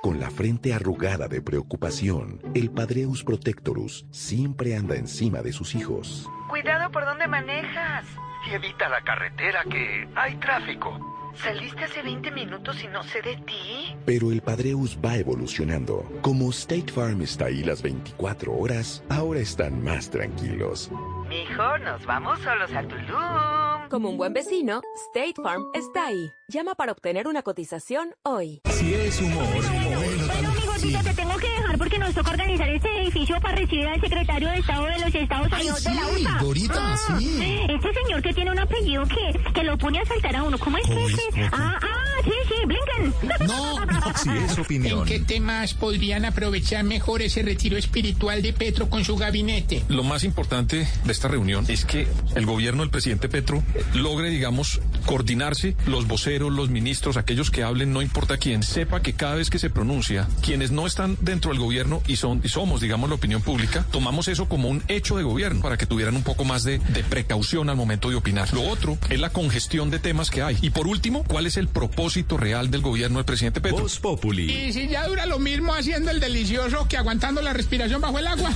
Con 0.00 0.20
la 0.20 0.30
frente 0.30 0.72
arrugada 0.72 1.26
de 1.26 1.42
preocupación, 1.42 2.40
el 2.54 2.70
Padreus 2.70 3.24
Protectorus 3.24 4.06
siempre 4.12 4.76
anda 4.76 4.94
encima 4.94 5.42
de 5.42 5.52
sus 5.52 5.74
hijos. 5.74 6.30
Cuidado 6.48 6.88
por 6.92 7.04
dónde 7.04 7.26
manejas. 7.26 8.06
Y 8.48 8.54
evita 8.54 8.88
la 8.88 9.02
carretera 9.02 9.64
que 9.64 10.08
hay 10.14 10.36
tráfico. 10.36 11.17
Saliste 11.36 11.84
hace 11.84 12.02
20 12.02 12.30
minutos 12.32 12.82
y 12.82 12.88
no 12.88 13.02
sé 13.04 13.22
de 13.22 13.36
ti. 13.36 13.96
Pero 14.04 14.32
el 14.32 14.40
Padreus 14.42 14.98
va 15.04 15.16
evolucionando. 15.16 16.04
Como 16.22 16.50
State 16.50 16.92
Farm 16.92 17.22
está 17.22 17.46
ahí 17.46 17.62
las 17.62 17.82
24 17.82 18.52
horas, 18.52 19.04
ahora 19.08 19.40
están 19.40 19.82
más 19.82 20.10
tranquilos. 20.10 20.90
Mijo, 21.28 21.78
nos 21.78 22.04
vamos 22.06 22.38
solos 22.40 22.70
a 22.74 22.82
Tulum. 22.82 23.88
Como 23.90 24.10
un 24.10 24.16
buen 24.18 24.32
vecino, 24.32 24.82
State 25.14 25.40
Farm 25.42 25.64
está 25.74 26.06
ahí. 26.08 26.32
Llama 26.48 26.74
para 26.74 26.92
obtener 26.92 27.28
una 27.28 27.42
cotización 27.42 28.14
hoy. 28.22 28.60
Si 28.70 28.94
es 28.94 29.20
humor, 29.20 29.44
Bueno, 29.44 30.47
gordita, 30.80 31.02
te 31.02 31.14
tengo 31.14 31.36
que 31.36 31.48
dejar 31.48 31.78
porque 31.78 31.98
nos 31.98 32.14
toca 32.14 32.30
organizar 32.30 32.68
este 32.68 33.02
edificio 33.02 33.40
para 33.40 33.56
recibir 33.56 33.86
al 33.86 34.00
secretario 34.00 34.48
de 34.48 34.58
Estado 34.58 34.84
de 34.86 34.98
los 35.00 35.14
Estados 35.14 35.52
Unidos 35.52 35.84
de 35.84 35.94
la 35.94 36.06
USA. 36.06 36.38
Dorita, 36.40 36.74
Ah, 36.78 36.96
sí. 37.18 37.40
Este 37.68 37.92
señor 38.02 38.22
que 38.22 38.32
tiene 38.34 38.50
un 38.50 38.58
apellido 38.58 39.04
que, 39.04 39.52
que 39.52 39.62
lo 39.64 39.76
pone 39.78 40.00
a 40.00 40.04
saltar 40.06 40.36
a 40.36 40.42
uno. 40.44 40.58
¿Cómo 40.58 40.76
es 40.78 40.86
que 40.86 40.94
¿Cómo 40.94 41.06
es? 41.08 41.14
Ah, 41.52 41.78
ah, 41.82 42.04
sí, 42.28 42.34
sí, 42.48 42.54
Blinken. 42.66 43.46
No, 43.46 43.76
si 44.16 44.30
es 44.30 44.58
opinión. 44.58 45.00
¿En 45.00 45.04
qué 45.04 45.20
temas 45.20 45.74
podrían 45.74 46.24
aprovechar 46.24 46.84
mejor 46.84 47.22
ese 47.22 47.42
retiro 47.42 47.76
espiritual 47.76 48.42
de 48.42 48.52
Petro 48.52 48.88
con 48.88 49.04
su 49.04 49.16
gabinete? 49.16 49.84
Lo 49.88 50.02
más 50.02 50.24
importante 50.24 50.88
de 51.04 51.12
esta 51.12 51.28
reunión 51.28 51.64
es 51.68 51.84
que 51.84 52.06
el 52.34 52.46
gobierno 52.46 52.82
del 52.82 52.90
presidente 52.90 53.28
Petro 53.28 53.62
logre, 53.94 54.30
digamos, 54.30 54.80
coordinarse, 55.06 55.76
los 55.86 56.06
voceros, 56.06 56.52
los 56.52 56.70
ministros, 56.70 57.16
aquellos 57.16 57.50
que 57.50 57.62
hablen, 57.62 57.92
no 57.92 58.02
importa 58.02 58.36
quién, 58.36 58.62
sepa 58.62 59.02
que 59.02 59.14
cada 59.14 59.36
vez 59.36 59.50
que 59.50 59.58
se 59.58 59.70
pronuncia, 59.70 60.28
quienes 60.42 60.70
no 60.70 60.86
están 60.86 61.16
dentro 61.20 61.50
del 61.50 61.60
gobierno 61.60 62.02
y 62.06 62.16
son 62.16 62.40
y 62.44 62.48
somos, 62.48 62.80
digamos, 62.80 63.08
la 63.08 63.16
opinión 63.16 63.42
pública, 63.42 63.84
tomamos 63.90 64.28
eso 64.28 64.48
como 64.48 64.68
un 64.68 64.82
hecho 64.88 65.16
de 65.16 65.22
gobierno 65.22 65.62
para 65.62 65.76
que 65.76 65.86
tuvieran 65.86 66.16
un 66.16 66.22
poco 66.22 66.44
más 66.44 66.64
de, 66.64 66.78
de 66.78 67.04
precaución 67.04 67.70
al 67.70 67.76
momento 67.76 68.10
de 68.10 68.16
opinar. 68.16 68.52
Lo 68.52 68.62
otro 68.62 68.98
es 69.08 69.18
la 69.18 69.30
congestión 69.30 69.90
de 69.90 69.98
temas 69.98 70.30
que 70.30 70.42
hay. 70.42 70.58
Y 70.62 70.70
por 70.70 70.86
último, 70.86 71.24
¿cuál 71.24 71.46
es 71.46 71.56
el 71.56 71.68
propósito 71.68 72.17
real 72.36 72.70
del 72.70 72.80
gobierno 72.80 73.18
del 73.18 73.24
presidente 73.24 73.60
Petro? 73.60 73.82
Voz 73.82 73.98
Populi. 73.98 74.50
Y 74.50 74.72
si 74.72 74.88
ya 74.88 75.06
dura 75.06 75.26
lo 75.26 75.38
mismo 75.38 75.74
haciendo 75.74 76.10
el 76.10 76.20
delicioso 76.20 76.86
que 76.88 76.96
aguantando 76.96 77.40
la 77.42 77.52
respiración 77.52 78.00
bajo 78.00 78.18
el 78.18 78.26
agua. 78.26 78.50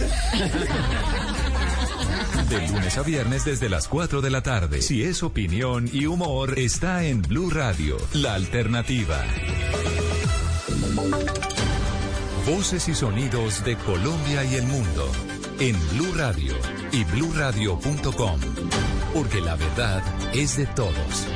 De 2.48 2.68
lunes 2.68 2.98
a 2.98 3.02
viernes 3.02 3.44
desde 3.44 3.68
las 3.68 3.88
4 3.88 4.20
de 4.20 4.30
la 4.30 4.42
tarde. 4.42 4.82
Si 4.82 5.02
es 5.02 5.22
opinión 5.22 5.88
y 5.92 6.06
humor, 6.06 6.58
está 6.58 7.04
en 7.04 7.22
Blue 7.22 7.50
Radio, 7.50 7.96
la 8.12 8.34
alternativa. 8.34 9.22
Voces 12.46 12.88
y 12.88 12.94
sonidos 12.94 13.64
de 13.64 13.76
Colombia 13.76 14.44
y 14.44 14.56
el 14.56 14.64
mundo 14.64 15.10
en 15.60 15.76
Blue 15.90 16.12
Radio 16.16 16.54
y 16.90 17.04
bluradio.com. 17.04 18.40
Porque 19.14 19.40
la 19.40 19.54
verdad 19.56 20.02
es 20.34 20.56
de 20.56 20.66
todos. 20.66 21.26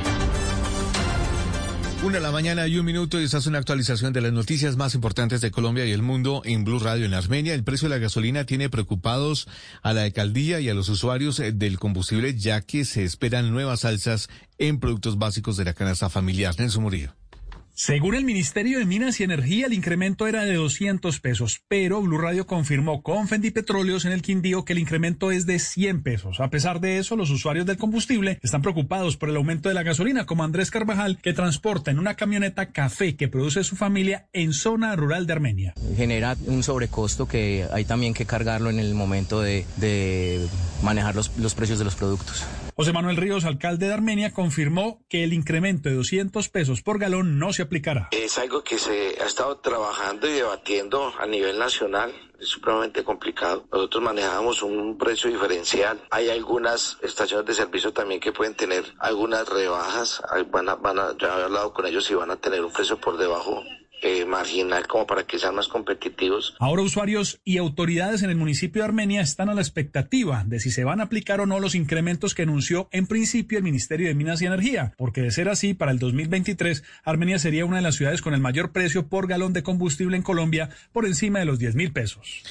Una 2.03 2.17
de 2.17 2.21
la 2.21 2.31
mañana 2.31 2.67
y 2.67 2.77
un 2.77 2.85
minuto 2.85 3.19
y 3.19 3.23
esta 3.23 3.39
es 3.39 3.47
una 3.47 3.57
actualización 3.57 4.13
de 4.13 4.21
las 4.21 4.31
noticias 4.31 4.77
más 4.77 4.93
importantes 4.93 5.41
de 5.41 5.49
Colombia 5.49 5.85
y 5.85 5.91
el 5.91 6.03
mundo 6.03 6.43
en 6.45 6.63
Blue 6.63 6.77
Radio. 6.79 7.05
En 7.05 7.15
Armenia, 7.15 7.55
el 7.55 7.63
precio 7.63 7.89
de 7.89 7.95
la 7.95 7.99
gasolina 7.99 8.45
tiene 8.45 8.69
preocupados 8.69 9.47
a 9.81 9.93
la 9.93 10.03
alcaldía 10.03 10.59
y 10.59 10.69
a 10.69 10.75
los 10.75 10.89
usuarios 10.89 11.39
eh, 11.39 11.51
del 11.51 11.79
combustible, 11.79 12.35
ya 12.35 12.61
que 12.61 12.85
se 12.85 13.03
esperan 13.03 13.51
nuevas 13.51 13.83
alzas 13.83 14.29
en 14.59 14.79
productos 14.79 15.17
básicos 15.17 15.57
de 15.57 15.65
la 15.65 15.73
canasta 15.73 16.07
familiar. 16.07 16.53
Nelson 16.57 16.83
Murillo. 16.83 17.13
Según 17.79 18.15
el 18.15 18.25
Ministerio 18.25 18.79
de 18.79 18.85
Minas 18.85 19.19
y 19.19 19.23
Energía, 19.23 19.67
el 19.67 19.73
incremento 19.73 20.25
era 20.25 20.45
de 20.45 20.55
200 20.55 21.19
pesos, 21.19 21.61
pero 21.67 22.01
Blue 22.01 22.17
Radio 22.17 22.47
confirmó 22.47 23.03
con 23.03 23.27
Fendi 23.27 23.51
Petróleos 23.51 24.03
en 24.05 24.13
el 24.13 24.23
Quindío 24.23 24.65
que 24.65 24.73
el 24.73 24.79
incremento 24.79 25.31
es 25.31 25.45
de 25.45 25.59
100 25.59 26.01
pesos. 26.01 26.39
A 26.39 26.49
pesar 26.49 26.79
de 26.79 26.97
eso, 26.97 27.15
los 27.15 27.29
usuarios 27.29 27.67
del 27.67 27.77
combustible 27.77 28.39
están 28.41 28.63
preocupados 28.63 29.15
por 29.15 29.29
el 29.29 29.35
aumento 29.35 29.69
de 29.69 29.75
la 29.75 29.83
gasolina, 29.83 30.25
como 30.25 30.43
Andrés 30.43 30.71
Carvajal, 30.71 31.19
que 31.19 31.33
transporta 31.33 31.91
en 31.91 31.99
una 31.99 32.15
camioneta 32.15 32.71
café 32.71 33.15
que 33.15 33.27
produce 33.27 33.63
su 33.63 33.75
familia 33.75 34.27
en 34.33 34.53
zona 34.53 34.95
rural 34.95 35.27
de 35.27 35.33
Armenia. 35.33 35.73
Genera 35.95 36.35
un 36.47 36.63
sobrecosto 36.63 37.27
que 37.27 37.67
hay 37.71 37.85
también 37.85 38.15
que 38.15 38.25
cargarlo 38.25 38.71
en 38.71 38.79
el 38.79 38.95
momento 38.95 39.39
de, 39.39 40.47
manejar 40.81 41.13
los 41.13 41.53
precios 41.53 41.77
de 41.77 41.85
los 41.85 41.93
productos. 41.93 42.43
José 42.79 42.93
Manuel 42.93 43.17
Ríos, 43.17 43.43
alcalde 43.43 43.87
de 43.87 43.93
Armenia, 43.95 44.33
confirmó 44.33 45.03
que 45.09 45.23
el 45.23 45.33
incremento 45.33 45.89
de 45.89 45.95
200 45.95 46.47
pesos 46.49 46.83
por 46.83 46.99
galón 46.99 47.39
no 47.39 47.51
se 47.51 47.63
aplicará. 47.63 48.09
Es 48.11 48.37
algo 48.37 48.63
que 48.63 48.77
se 48.77 49.17
ha 49.19 49.25
estado 49.25 49.57
trabajando 49.61 50.27
y 50.29 50.33
debatiendo 50.33 51.11
a 51.17 51.25
nivel 51.25 51.57
nacional. 51.57 52.13
Es 52.39 52.49
supremamente 52.49 53.03
complicado. 53.03 53.67
Nosotros 53.71 54.03
manejamos 54.03 54.61
un 54.61 54.95
precio 54.95 55.31
diferencial. 55.31 55.99
Hay 56.11 56.29
algunas 56.29 56.99
estaciones 57.01 57.47
de 57.47 57.55
servicio 57.55 57.93
también 57.93 58.19
que 58.19 58.31
pueden 58.31 58.53
tener 58.53 58.83
algunas 58.99 59.49
rebajas. 59.49 60.21
Van 60.51 60.69
a, 60.69 60.75
van 60.75 60.99
a, 60.99 61.17
ya 61.17 61.29
he 61.29 61.43
hablado 61.45 61.73
con 61.73 61.87
ellos 61.87 62.07
y 62.11 62.13
van 62.13 62.29
a 62.29 62.35
tener 62.35 62.63
un 62.63 62.71
precio 62.71 63.01
por 63.01 63.17
debajo 63.17 63.63
eh, 64.01 64.25
marginal 64.25 64.85
como 64.87 65.07
para 65.07 65.23
que 65.23 65.39
sean 65.39 65.55
más 65.55 65.67
competitivos. 65.67 66.55
Ahora 66.59 66.81
usuarios 66.81 67.39
y 67.43 67.57
autoridades 67.57 68.21
en 68.21 68.29
el 68.29 68.35
municipio 68.35 68.81
de 68.81 68.87
Armenia 68.87 69.21
están 69.21 69.49
a 69.49 69.53
la 69.53 69.61
expectativa 69.61 70.43
de 70.45 70.59
si 70.59 70.71
se 70.71 70.83
van 70.83 70.99
a 70.99 71.05
aplicar 71.05 71.41
o 71.41 71.45
no 71.45 71.59
los 71.59 71.75
incrementos 71.75 72.35
que 72.35 72.43
anunció 72.43 72.89
en 72.91 73.07
principio 73.07 73.57
el 73.57 73.63
Ministerio 73.63 74.07
de 74.07 74.15
Minas 74.15 74.41
y 74.41 74.45
Energía, 74.45 74.93
porque 74.97 75.21
de 75.21 75.31
ser 75.31 75.49
así, 75.49 75.73
para 75.73 75.91
el 75.91 75.99
2023, 75.99 76.83
Armenia 77.03 77.39
sería 77.39 77.65
una 77.65 77.77
de 77.77 77.83
las 77.83 77.95
ciudades 77.95 78.21
con 78.21 78.33
el 78.33 78.39
mayor 78.39 78.71
precio 78.71 79.07
por 79.07 79.27
galón 79.27 79.53
de 79.53 79.63
combustible 79.63 80.17
en 80.17 80.23
Colombia, 80.23 80.69
por 80.91 81.05
encima 81.05 81.39
de 81.39 81.45
los 81.45 81.59
10 81.59 81.75
mil 81.75 81.91
pesos. 81.91 82.43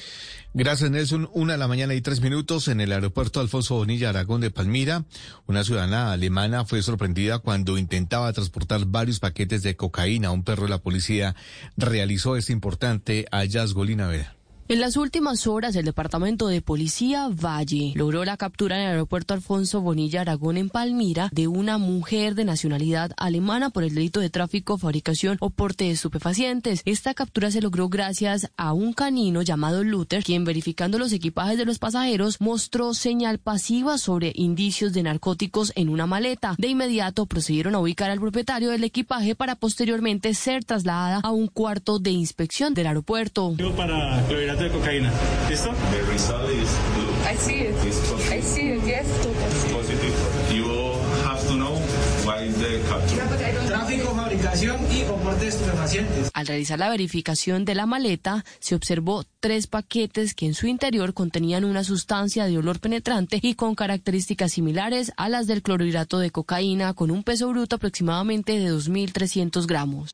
Gracias, 0.59 0.89
Nelson. 0.89 1.29
Una 1.33 1.53
de 1.53 1.59
la 1.59 1.67
mañana 1.67 1.93
y 1.93 2.01
tres 2.01 2.19
minutos 2.19 2.67
en 2.67 2.81
el 2.81 2.91
aeropuerto 2.91 3.39
Alfonso 3.39 3.75
Bonilla 3.75 4.09
Aragón 4.09 4.41
de 4.41 4.49
Palmira. 4.49 5.05
Una 5.45 5.63
ciudadana 5.63 6.11
alemana 6.11 6.65
fue 6.65 6.81
sorprendida 6.81 7.37
cuando 7.37 7.77
intentaba 7.77 8.33
transportar 8.33 8.87
varios 8.87 9.19
paquetes 9.19 9.61
de 9.61 9.75
cocaína. 9.75 10.31
Un 10.31 10.43
perro 10.43 10.63
de 10.63 10.69
la 10.69 10.79
policía 10.79 11.35
realizó 11.77 12.37
este 12.37 12.53
importante 12.53 13.27
hallazgo. 13.31 13.85
Lina 13.85 14.07
Vera. 14.07 14.36
En 14.69 14.81
las 14.81 14.97
últimas 14.97 15.47
horas, 15.47 15.77
el 15.77 15.85
Departamento 15.85 16.49
de 16.49 16.61
Policía 16.61 17.29
Valle 17.29 17.93
logró 17.95 18.25
la 18.25 18.35
captura 18.35 18.75
en 18.75 18.81
el 18.81 18.89
aeropuerto 18.89 19.33
Alfonso 19.33 19.79
Bonilla 19.79 20.19
Aragón 20.19 20.57
en 20.57 20.67
Palmira 20.67 21.29
de 21.31 21.47
una 21.47 21.77
mujer 21.77 22.35
de 22.35 22.43
nacionalidad 22.43 23.13
alemana 23.15 23.69
por 23.69 23.85
el 23.85 23.95
delito 23.95 24.19
de 24.19 24.29
tráfico, 24.29 24.77
fabricación 24.77 25.37
o 25.39 25.51
porte 25.51 25.85
de 25.85 25.91
estupefacientes. 25.91 26.81
Esta 26.83 27.13
captura 27.13 27.49
se 27.49 27.61
logró 27.61 27.87
gracias 27.87 28.51
a 28.57 28.73
un 28.73 28.91
canino 28.91 29.41
llamado 29.41 29.85
Luther, 29.85 30.21
quien 30.21 30.43
verificando 30.43 30.99
los 30.99 31.13
equipajes 31.13 31.57
de 31.57 31.63
los 31.63 31.79
pasajeros 31.79 32.41
mostró 32.41 32.93
señal 32.93 33.37
pasiva 33.37 33.97
sobre 33.97 34.33
indicios 34.35 34.91
de 34.91 35.03
narcóticos 35.03 35.71
en 35.77 35.87
una 35.87 36.07
maleta. 36.07 36.55
De 36.57 36.67
inmediato 36.67 37.25
procedieron 37.25 37.73
a 37.73 37.79
ubicar 37.79 38.11
al 38.11 38.19
propietario 38.19 38.71
del 38.71 38.83
equipaje 38.83 39.33
para 39.33 39.55
posteriormente 39.55 40.33
ser 40.33 40.65
trasladada 40.65 41.21
a 41.23 41.31
un 41.31 41.47
cuarto 41.47 41.99
de 41.99 42.11
inspección 42.11 42.73
del 42.73 42.87
aeropuerto. 42.87 43.55
Clorhidrato 44.57 44.63
de 44.63 44.69
cocaína. 44.69 45.11
¿Listo? 45.49 45.71
The 45.91 46.01
result 46.11 46.49
is 46.49 46.69
blue. 46.95 47.31
I 47.31 47.37
see 47.37 47.61
it. 47.61 47.75
It's 47.85 47.99
positive. 48.09 48.37
I 48.37 48.41
see 48.41 48.69
it, 48.73 48.83
yes. 48.85 49.07
Positive. 49.71 50.13
You 50.53 50.65
have 51.25 51.47
to 51.47 51.55
know 51.55 51.77
why 52.25 52.47
is 52.47 52.55
the 52.57 52.81
capture. 52.89 53.67
Tráfico, 53.67 54.15
fabricación 54.15 54.77
y 54.91 55.03
porte 55.03 55.41
de 55.41 55.47
estupefacientes. 55.47 56.31
Al 56.33 56.47
realizar 56.47 56.79
la 56.79 56.89
verificación 56.89 57.65
de 57.65 57.75
la 57.75 57.85
maleta, 57.85 58.43
se 58.59 58.75
observó 58.75 59.23
tres 59.39 59.67
paquetes 59.67 60.33
que 60.33 60.45
en 60.45 60.53
su 60.53 60.67
interior 60.67 61.13
contenían 61.13 61.63
una 61.65 61.83
sustancia 61.83 62.45
de 62.45 62.57
olor 62.57 62.79
penetrante 62.79 63.39
y 63.41 63.55
con 63.55 63.75
características 63.75 64.53
similares 64.53 65.11
a 65.17 65.29
las 65.29 65.47
del 65.47 65.61
clorhidrato 65.61 66.19
de 66.19 66.31
cocaína, 66.31 66.93
con 66.93 67.11
un 67.11 67.23
peso 67.23 67.49
bruto 67.49 67.75
aproximadamente 67.75 68.59
de 68.59 68.71
2.300 68.71 69.67
gramos. 69.67 70.11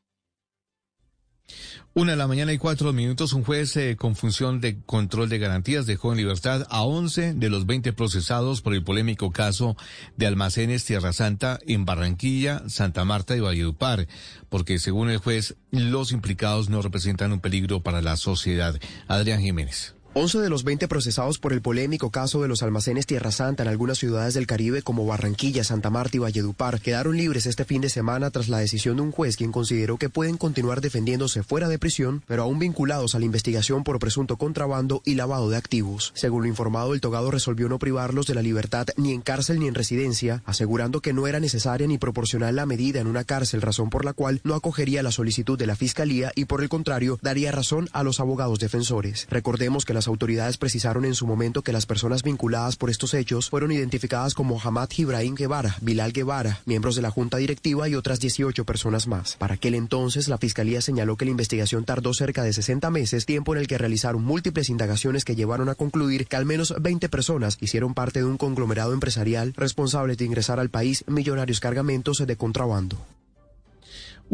Una 1.95 2.13
de 2.13 2.17
la 2.17 2.25
mañana 2.25 2.51
y 2.51 2.57
cuatro 2.57 2.91
minutos, 2.91 3.33
un 3.33 3.43
juez 3.43 3.77
eh, 3.77 3.95
con 3.95 4.15
función 4.15 4.59
de 4.59 4.81
control 4.81 5.29
de 5.29 5.37
garantías 5.37 5.85
dejó 5.85 6.11
en 6.11 6.17
libertad 6.17 6.65
a 6.71 6.81
11 6.81 7.35
de 7.35 7.49
los 7.51 7.67
20 7.67 7.93
procesados 7.93 8.61
por 8.61 8.73
el 8.73 8.83
polémico 8.83 9.31
caso 9.31 9.77
de 10.17 10.25
almacenes 10.25 10.85
Tierra 10.85 11.13
Santa 11.13 11.59
en 11.67 11.85
Barranquilla, 11.85 12.63
Santa 12.67 13.05
Marta 13.05 13.37
y 13.37 13.41
Valledupar, 13.41 14.07
porque 14.49 14.79
según 14.79 15.11
el 15.11 15.19
juez, 15.19 15.55
los 15.69 16.11
implicados 16.11 16.67
no 16.67 16.81
representan 16.81 17.31
un 17.31 17.41
peligro 17.41 17.83
para 17.83 18.01
la 18.01 18.17
sociedad. 18.17 18.75
Adrián 19.07 19.41
Jiménez. 19.41 19.93
11 20.15 20.41
de 20.41 20.49
los 20.49 20.63
20 20.63 20.87
procesados 20.87 21.39
por 21.39 21.53
el 21.53 21.63
polémico 21.63 22.11
caso 22.11 22.43
de 22.43 22.47
los 22.47 22.61
almacenes 22.61 23.07
Tierra 23.07 23.31
Santa 23.31 23.63
en 23.63 23.69
algunas 23.69 23.97
ciudades 23.97 24.35
del 24.35 24.45
Caribe 24.45 24.83
como 24.83 25.07
Barranquilla, 25.07 25.63
Santa 25.63 25.89
Marta 25.89 26.17
y 26.17 26.19
Valledupar 26.19 26.79
quedaron 26.81 27.17
libres 27.17 27.47
este 27.47 27.65
fin 27.65 27.81
de 27.81 27.89
semana 27.89 28.29
tras 28.29 28.47
la 28.47 28.59
decisión 28.59 28.97
de 28.97 29.01
un 29.01 29.11
juez 29.11 29.37
quien 29.37 29.51
consideró 29.51 29.97
que 29.97 30.11
pueden 30.11 30.37
continuar 30.37 30.81
defendiéndose 30.81 31.41
fuera 31.41 31.67
de 31.67 31.79
prisión, 31.79 32.21
pero 32.27 32.43
aún 32.43 32.59
vinculados 32.59 33.15
a 33.15 33.19
la 33.19 33.25
investigación 33.25 33.83
por 33.83 33.97
presunto 33.97 34.37
contrabando 34.37 35.01
y 35.03 35.15
lavado 35.15 35.49
de 35.49 35.57
activos. 35.57 36.11
Según 36.13 36.43
lo 36.43 36.47
informado, 36.47 36.93
el 36.93 37.01
togado 37.01 37.31
resolvió 37.31 37.67
no 37.67 37.79
privarlos 37.79 38.27
de 38.27 38.35
la 38.35 38.43
libertad 38.43 38.85
ni 38.97 39.13
en 39.13 39.21
cárcel 39.21 39.59
ni 39.59 39.67
en 39.67 39.73
residencia, 39.73 40.43
asegurando 40.45 41.01
que 41.01 41.13
no 41.13 41.25
era 41.25 41.39
necesaria 41.39 41.87
ni 41.87 41.97
proporcional 41.97 42.55
la 42.55 42.67
medida 42.67 42.99
en 42.99 43.07
una 43.07 43.23
cárcel, 43.23 43.63
razón 43.63 43.89
por 43.89 44.05
la 44.05 44.13
cual 44.13 44.41
no 44.43 44.53
acogería 44.53 45.01
la 45.01 45.11
solicitud 45.11 45.57
de 45.57 45.65
la 45.65 45.75
Fiscalía 45.75 46.31
y 46.35 46.45
por 46.45 46.61
el 46.61 46.69
contrario 46.69 47.17
daría 47.23 47.51
razón 47.51 47.89
a 47.93 48.03
los 48.03 48.19
abogados 48.19 48.59
defensores. 48.59 49.25
Recordemos 49.31 49.85
que 49.85 50.02
las 50.03 50.09
autoridades 50.09 50.57
precisaron 50.57 51.05
en 51.05 51.15
su 51.15 51.25
momento 51.25 51.61
que 51.61 51.71
las 51.71 51.85
personas 51.85 52.23
vinculadas 52.23 52.75
por 52.75 52.89
estos 52.89 53.13
hechos 53.13 53.49
fueron 53.49 53.71
identificadas 53.71 54.33
como 54.33 54.59
Hamad 54.61 54.89
Ibrahim 54.97 55.33
Guevara, 55.33 55.77
Bilal 55.79 56.11
Guevara, 56.11 56.59
miembros 56.65 56.97
de 56.97 57.01
la 57.01 57.09
Junta 57.09 57.37
Directiva 57.37 57.87
y 57.87 57.95
otras 57.95 58.19
18 58.19 58.65
personas 58.65 59.07
más. 59.07 59.37
Para 59.37 59.53
aquel 59.53 59.75
entonces, 59.75 60.27
la 60.27 60.37
Fiscalía 60.37 60.81
señaló 60.81 61.15
que 61.15 61.23
la 61.23 61.31
investigación 61.31 61.85
tardó 61.85 62.13
cerca 62.13 62.43
de 62.43 62.51
60 62.51 62.89
meses, 62.89 63.25
tiempo 63.25 63.55
en 63.55 63.61
el 63.61 63.67
que 63.67 63.77
realizaron 63.77 64.25
múltiples 64.25 64.69
indagaciones 64.69 65.23
que 65.23 65.37
llevaron 65.37 65.69
a 65.69 65.75
concluir 65.75 66.27
que 66.27 66.35
al 66.35 66.45
menos 66.45 66.73
20 66.81 67.07
personas 67.07 67.57
hicieron 67.61 67.93
parte 67.93 68.19
de 68.19 68.25
un 68.25 68.35
conglomerado 68.35 68.91
empresarial 68.91 69.53
responsable 69.55 70.17
de 70.17 70.25
ingresar 70.25 70.59
al 70.59 70.69
país 70.69 71.05
millonarios 71.07 71.61
cargamentos 71.61 72.17
de 72.17 72.35
contrabando. 72.35 72.97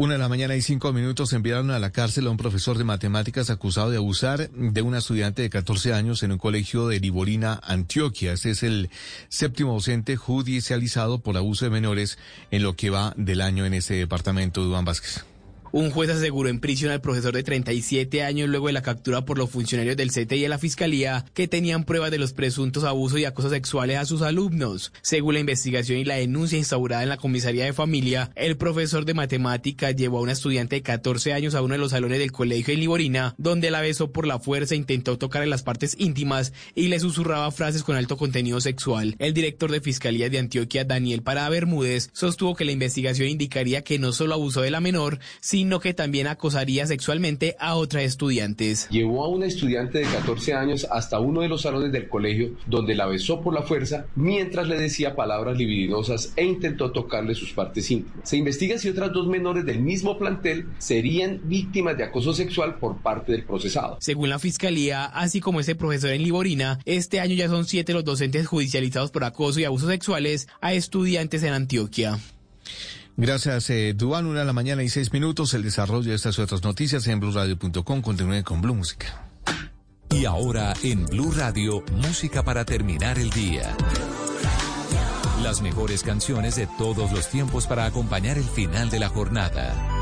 Una 0.00 0.14
de 0.14 0.18
la 0.18 0.30
mañana 0.30 0.56
y 0.56 0.62
cinco 0.62 0.94
minutos 0.94 1.34
enviaron 1.34 1.70
a 1.70 1.78
la 1.78 1.92
cárcel 1.92 2.26
a 2.26 2.30
un 2.30 2.38
profesor 2.38 2.78
de 2.78 2.84
matemáticas 2.84 3.50
acusado 3.50 3.90
de 3.90 3.98
abusar 3.98 4.50
de 4.50 4.80
una 4.80 4.96
estudiante 4.96 5.42
de 5.42 5.50
14 5.50 5.92
años 5.92 6.22
en 6.22 6.32
un 6.32 6.38
colegio 6.38 6.88
de 6.88 6.98
Liborina, 7.00 7.60
Antioquia. 7.62 8.32
Este 8.32 8.52
es 8.52 8.62
el 8.62 8.88
séptimo 9.28 9.74
docente 9.74 10.16
judicializado 10.16 11.18
por 11.18 11.36
abuso 11.36 11.66
de 11.66 11.72
menores 11.72 12.16
en 12.50 12.62
lo 12.62 12.76
que 12.76 12.88
va 12.88 13.12
del 13.18 13.42
año 13.42 13.66
en 13.66 13.74
ese 13.74 13.92
departamento, 13.92 14.64
Duan 14.64 14.86
Vázquez. 14.86 15.22
Un 15.72 15.90
juez 15.90 16.10
aseguró 16.10 16.48
en 16.48 16.58
prisión 16.58 16.90
al 16.90 17.00
profesor 17.00 17.32
de 17.32 17.44
37 17.44 18.24
años 18.24 18.48
luego 18.48 18.66
de 18.66 18.72
la 18.72 18.82
captura 18.82 19.24
por 19.24 19.38
los 19.38 19.50
funcionarios 19.50 19.96
del 19.96 20.10
CTI 20.10 20.44
y 20.44 20.48
la 20.48 20.58
Fiscalía 20.58 21.24
que 21.32 21.46
tenían 21.46 21.84
pruebas 21.84 22.10
de 22.10 22.18
los 22.18 22.32
presuntos 22.32 22.82
abusos 22.82 23.20
y 23.20 23.24
acosos 23.24 23.52
sexuales 23.52 23.98
a 23.98 24.04
sus 24.04 24.22
alumnos. 24.22 24.92
Según 25.02 25.34
la 25.34 25.40
investigación 25.40 25.98
y 25.98 26.04
la 26.04 26.16
denuncia 26.16 26.58
instaurada 26.58 27.04
en 27.04 27.08
la 27.08 27.18
comisaría 27.18 27.64
de 27.64 27.72
familia, 27.72 28.30
el 28.34 28.56
profesor 28.56 29.04
de 29.04 29.14
matemáticas 29.14 29.94
llevó 29.94 30.18
a 30.18 30.22
una 30.22 30.32
estudiante 30.32 30.76
de 30.76 30.82
14 30.82 31.32
años 31.32 31.54
a 31.54 31.62
uno 31.62 31.74
de 31.74 31.78
los 31.78 31.92
salones 31.92 32.18
del 32.18 32.32
colegio 32.32 32.74
en 32.74 32.80
Liborina, 32.80 33.34
donde 33.38 33.70
la 33.70 33.80
besó 33.80 34.10
por 34.10 34.26
la 34.26 34.40
fuerza, 34.40 34.74
intentó 34.74 35.18
tocarle 35.18 35.46
las 35.46 35.62
partes 35.62 35.94
íntimas 35.98 36.52
y 36.74 36.88
le 36.88 36.98
susurraba 36.98 37.50
frases 37.52 37.84
con 37.84 37.96
alto 37.96 38.16
contenido 38.16 38.60
sexual. 38.60 39.14
El 39.18 39.34
director 39.34 39.70
de 39.70 39.80
Fiscalía 39.80 40.28
de 40.28 40.38
Antioquia, 40.38 40.84
Daniel 40.84 41.22
Parada 41.22 41.48
Bermúdez, 41.48 42.10
sostuvo 42.12 42.56
que 42.56 42.64
la 42.64 42.72
investigación 42.72 43.28
indicaría 43.28 43.82
que 43.82 43.98
no 44.00 44.12
solo 44.12 44.34
abusó 44.34 44.62
de 44.62 44.70
la 44.70 44.80
menor, 44.80 45.20
que 45.80 45.94
también 45.94 46.26
acosaría 46.26 46.86
sexualmente 46.86 47.56
a 47.58 47.74
otras 47.74 48.04
estudiantes. 48.04 48.88
Llevó 48.90 49.24
a 49.24 49.28
una 49.28 49.46
estudiante 49.46 49.98
de 49.98 50.04
14 50.04 50.54
años 50.54 50.86
hasta 50.90 51.20
uno 51.20 51.42
de 51.42 51.48
los 51.48 51.62
salones 51.62 51.92
del 51.92 52.08
colegio 52.08 52.56
donde 52.66 52.94
la 52.94 53.06
besó 53.06 53.40
por 53.40 53.54
la 53.54 53.62
fuerza 53.62 54.06
mientras 54.16 54.68
le 54.68 54.78
decía 54.78 55.14
palabras 55.14 55.56
libidinosas 55.56 56.32
e 56.36 56.44
intentó 56.44 56.92
tocarle 56.92 57.34
sus 57.34 57.52
partes 57.52 57.90
íntimas. 57.90 58.28
Se 58.28 58.36
investiga 58.36 58.78
si 58.78 58.88
otras 58.88 59.12
dos 59.12 59.26
menores 59.26 59.64
del 59.64 59.80
mismo 59.80 60.18
plantel 60.18 60.66
serían 60.78 61.40
víctimas 61.44 61.96
de 61.96 62.04
acoso 62.04 62.32
sexual 62.32 62.76
por 62.78 62.98
parte 62.98 63.32
del 63.32 63.44
procesado. 63.44 63.98
Según 64.00 64.30
la 64.30 64.38
fiscalía, 64.38 65.04
así 65.04 65.40
como 65.40 65.60
ese 65.60 65.74
profesor 65.74 66.10
en 66.10 66.22
Liborina, 66.22 66.78
este 66.84 67.20
año 67.20 67.34
ya 67.34 67.48
son 67.48 67.66
siete 67.66 67.92
los 67.92 68.04
docentes 68.04 68.46
judicializados 68.46 69.10
por 69.10 69.24
acoso 69.24 69.60
y 69.60 69.64
abusos 69.64 69.90
sexuales 69.90 70.48
a 70.60 70.72
estudiantes 70.72 71.42
en 71.42 71.52
Antioquia. 71.52 72.18
Gracias, 73.16 73.70
eh. 73.70 73.96
Una 74.00 74.40
de 74.40 74.44
la 74.44 74.52
mañana 74.52 74.82
y 74.82 74.88
seis 74.88 75.12
minutos. 75.12 75.54
El 75.54 75.62
desarrollo 75.62 76.10
de 76.10 76.16
estas 76.16 76.38
y 76.38 76.42
otras 76.42 76.62
noticias 76.62 77.06
en 77.06 77.20
blueradio.com. 77.20 78.02
Continúen 78.02 78.42
con 78.42 78.60
Blue 78.60 78.74
Música. 78.74 79.26
Y 80.10 80.24
ahora 80.24 80.74
en 80.82 81.06
Blue 81.06 81.30
Radio, 81.30 81.84
música 81.92 82.42
para 82.42 82.64
terminar 82.64 83.18
el 83.18 83.30
día. 83.30 83.76
Las 85.42 85.62
mejores 85.62 86.02
canciones 86.02 86.56
de 86.56 86.66
todos 86.78 87.12
los 87.12 87.28
tiempos 87.28 87.66
para 87.66 87.86
acompañar 87.86 88.36
el 88.36 88.44
final 88.44 88.90
de 88.90 88.98
la 88.98 89.08
jornada. 89.08 89.99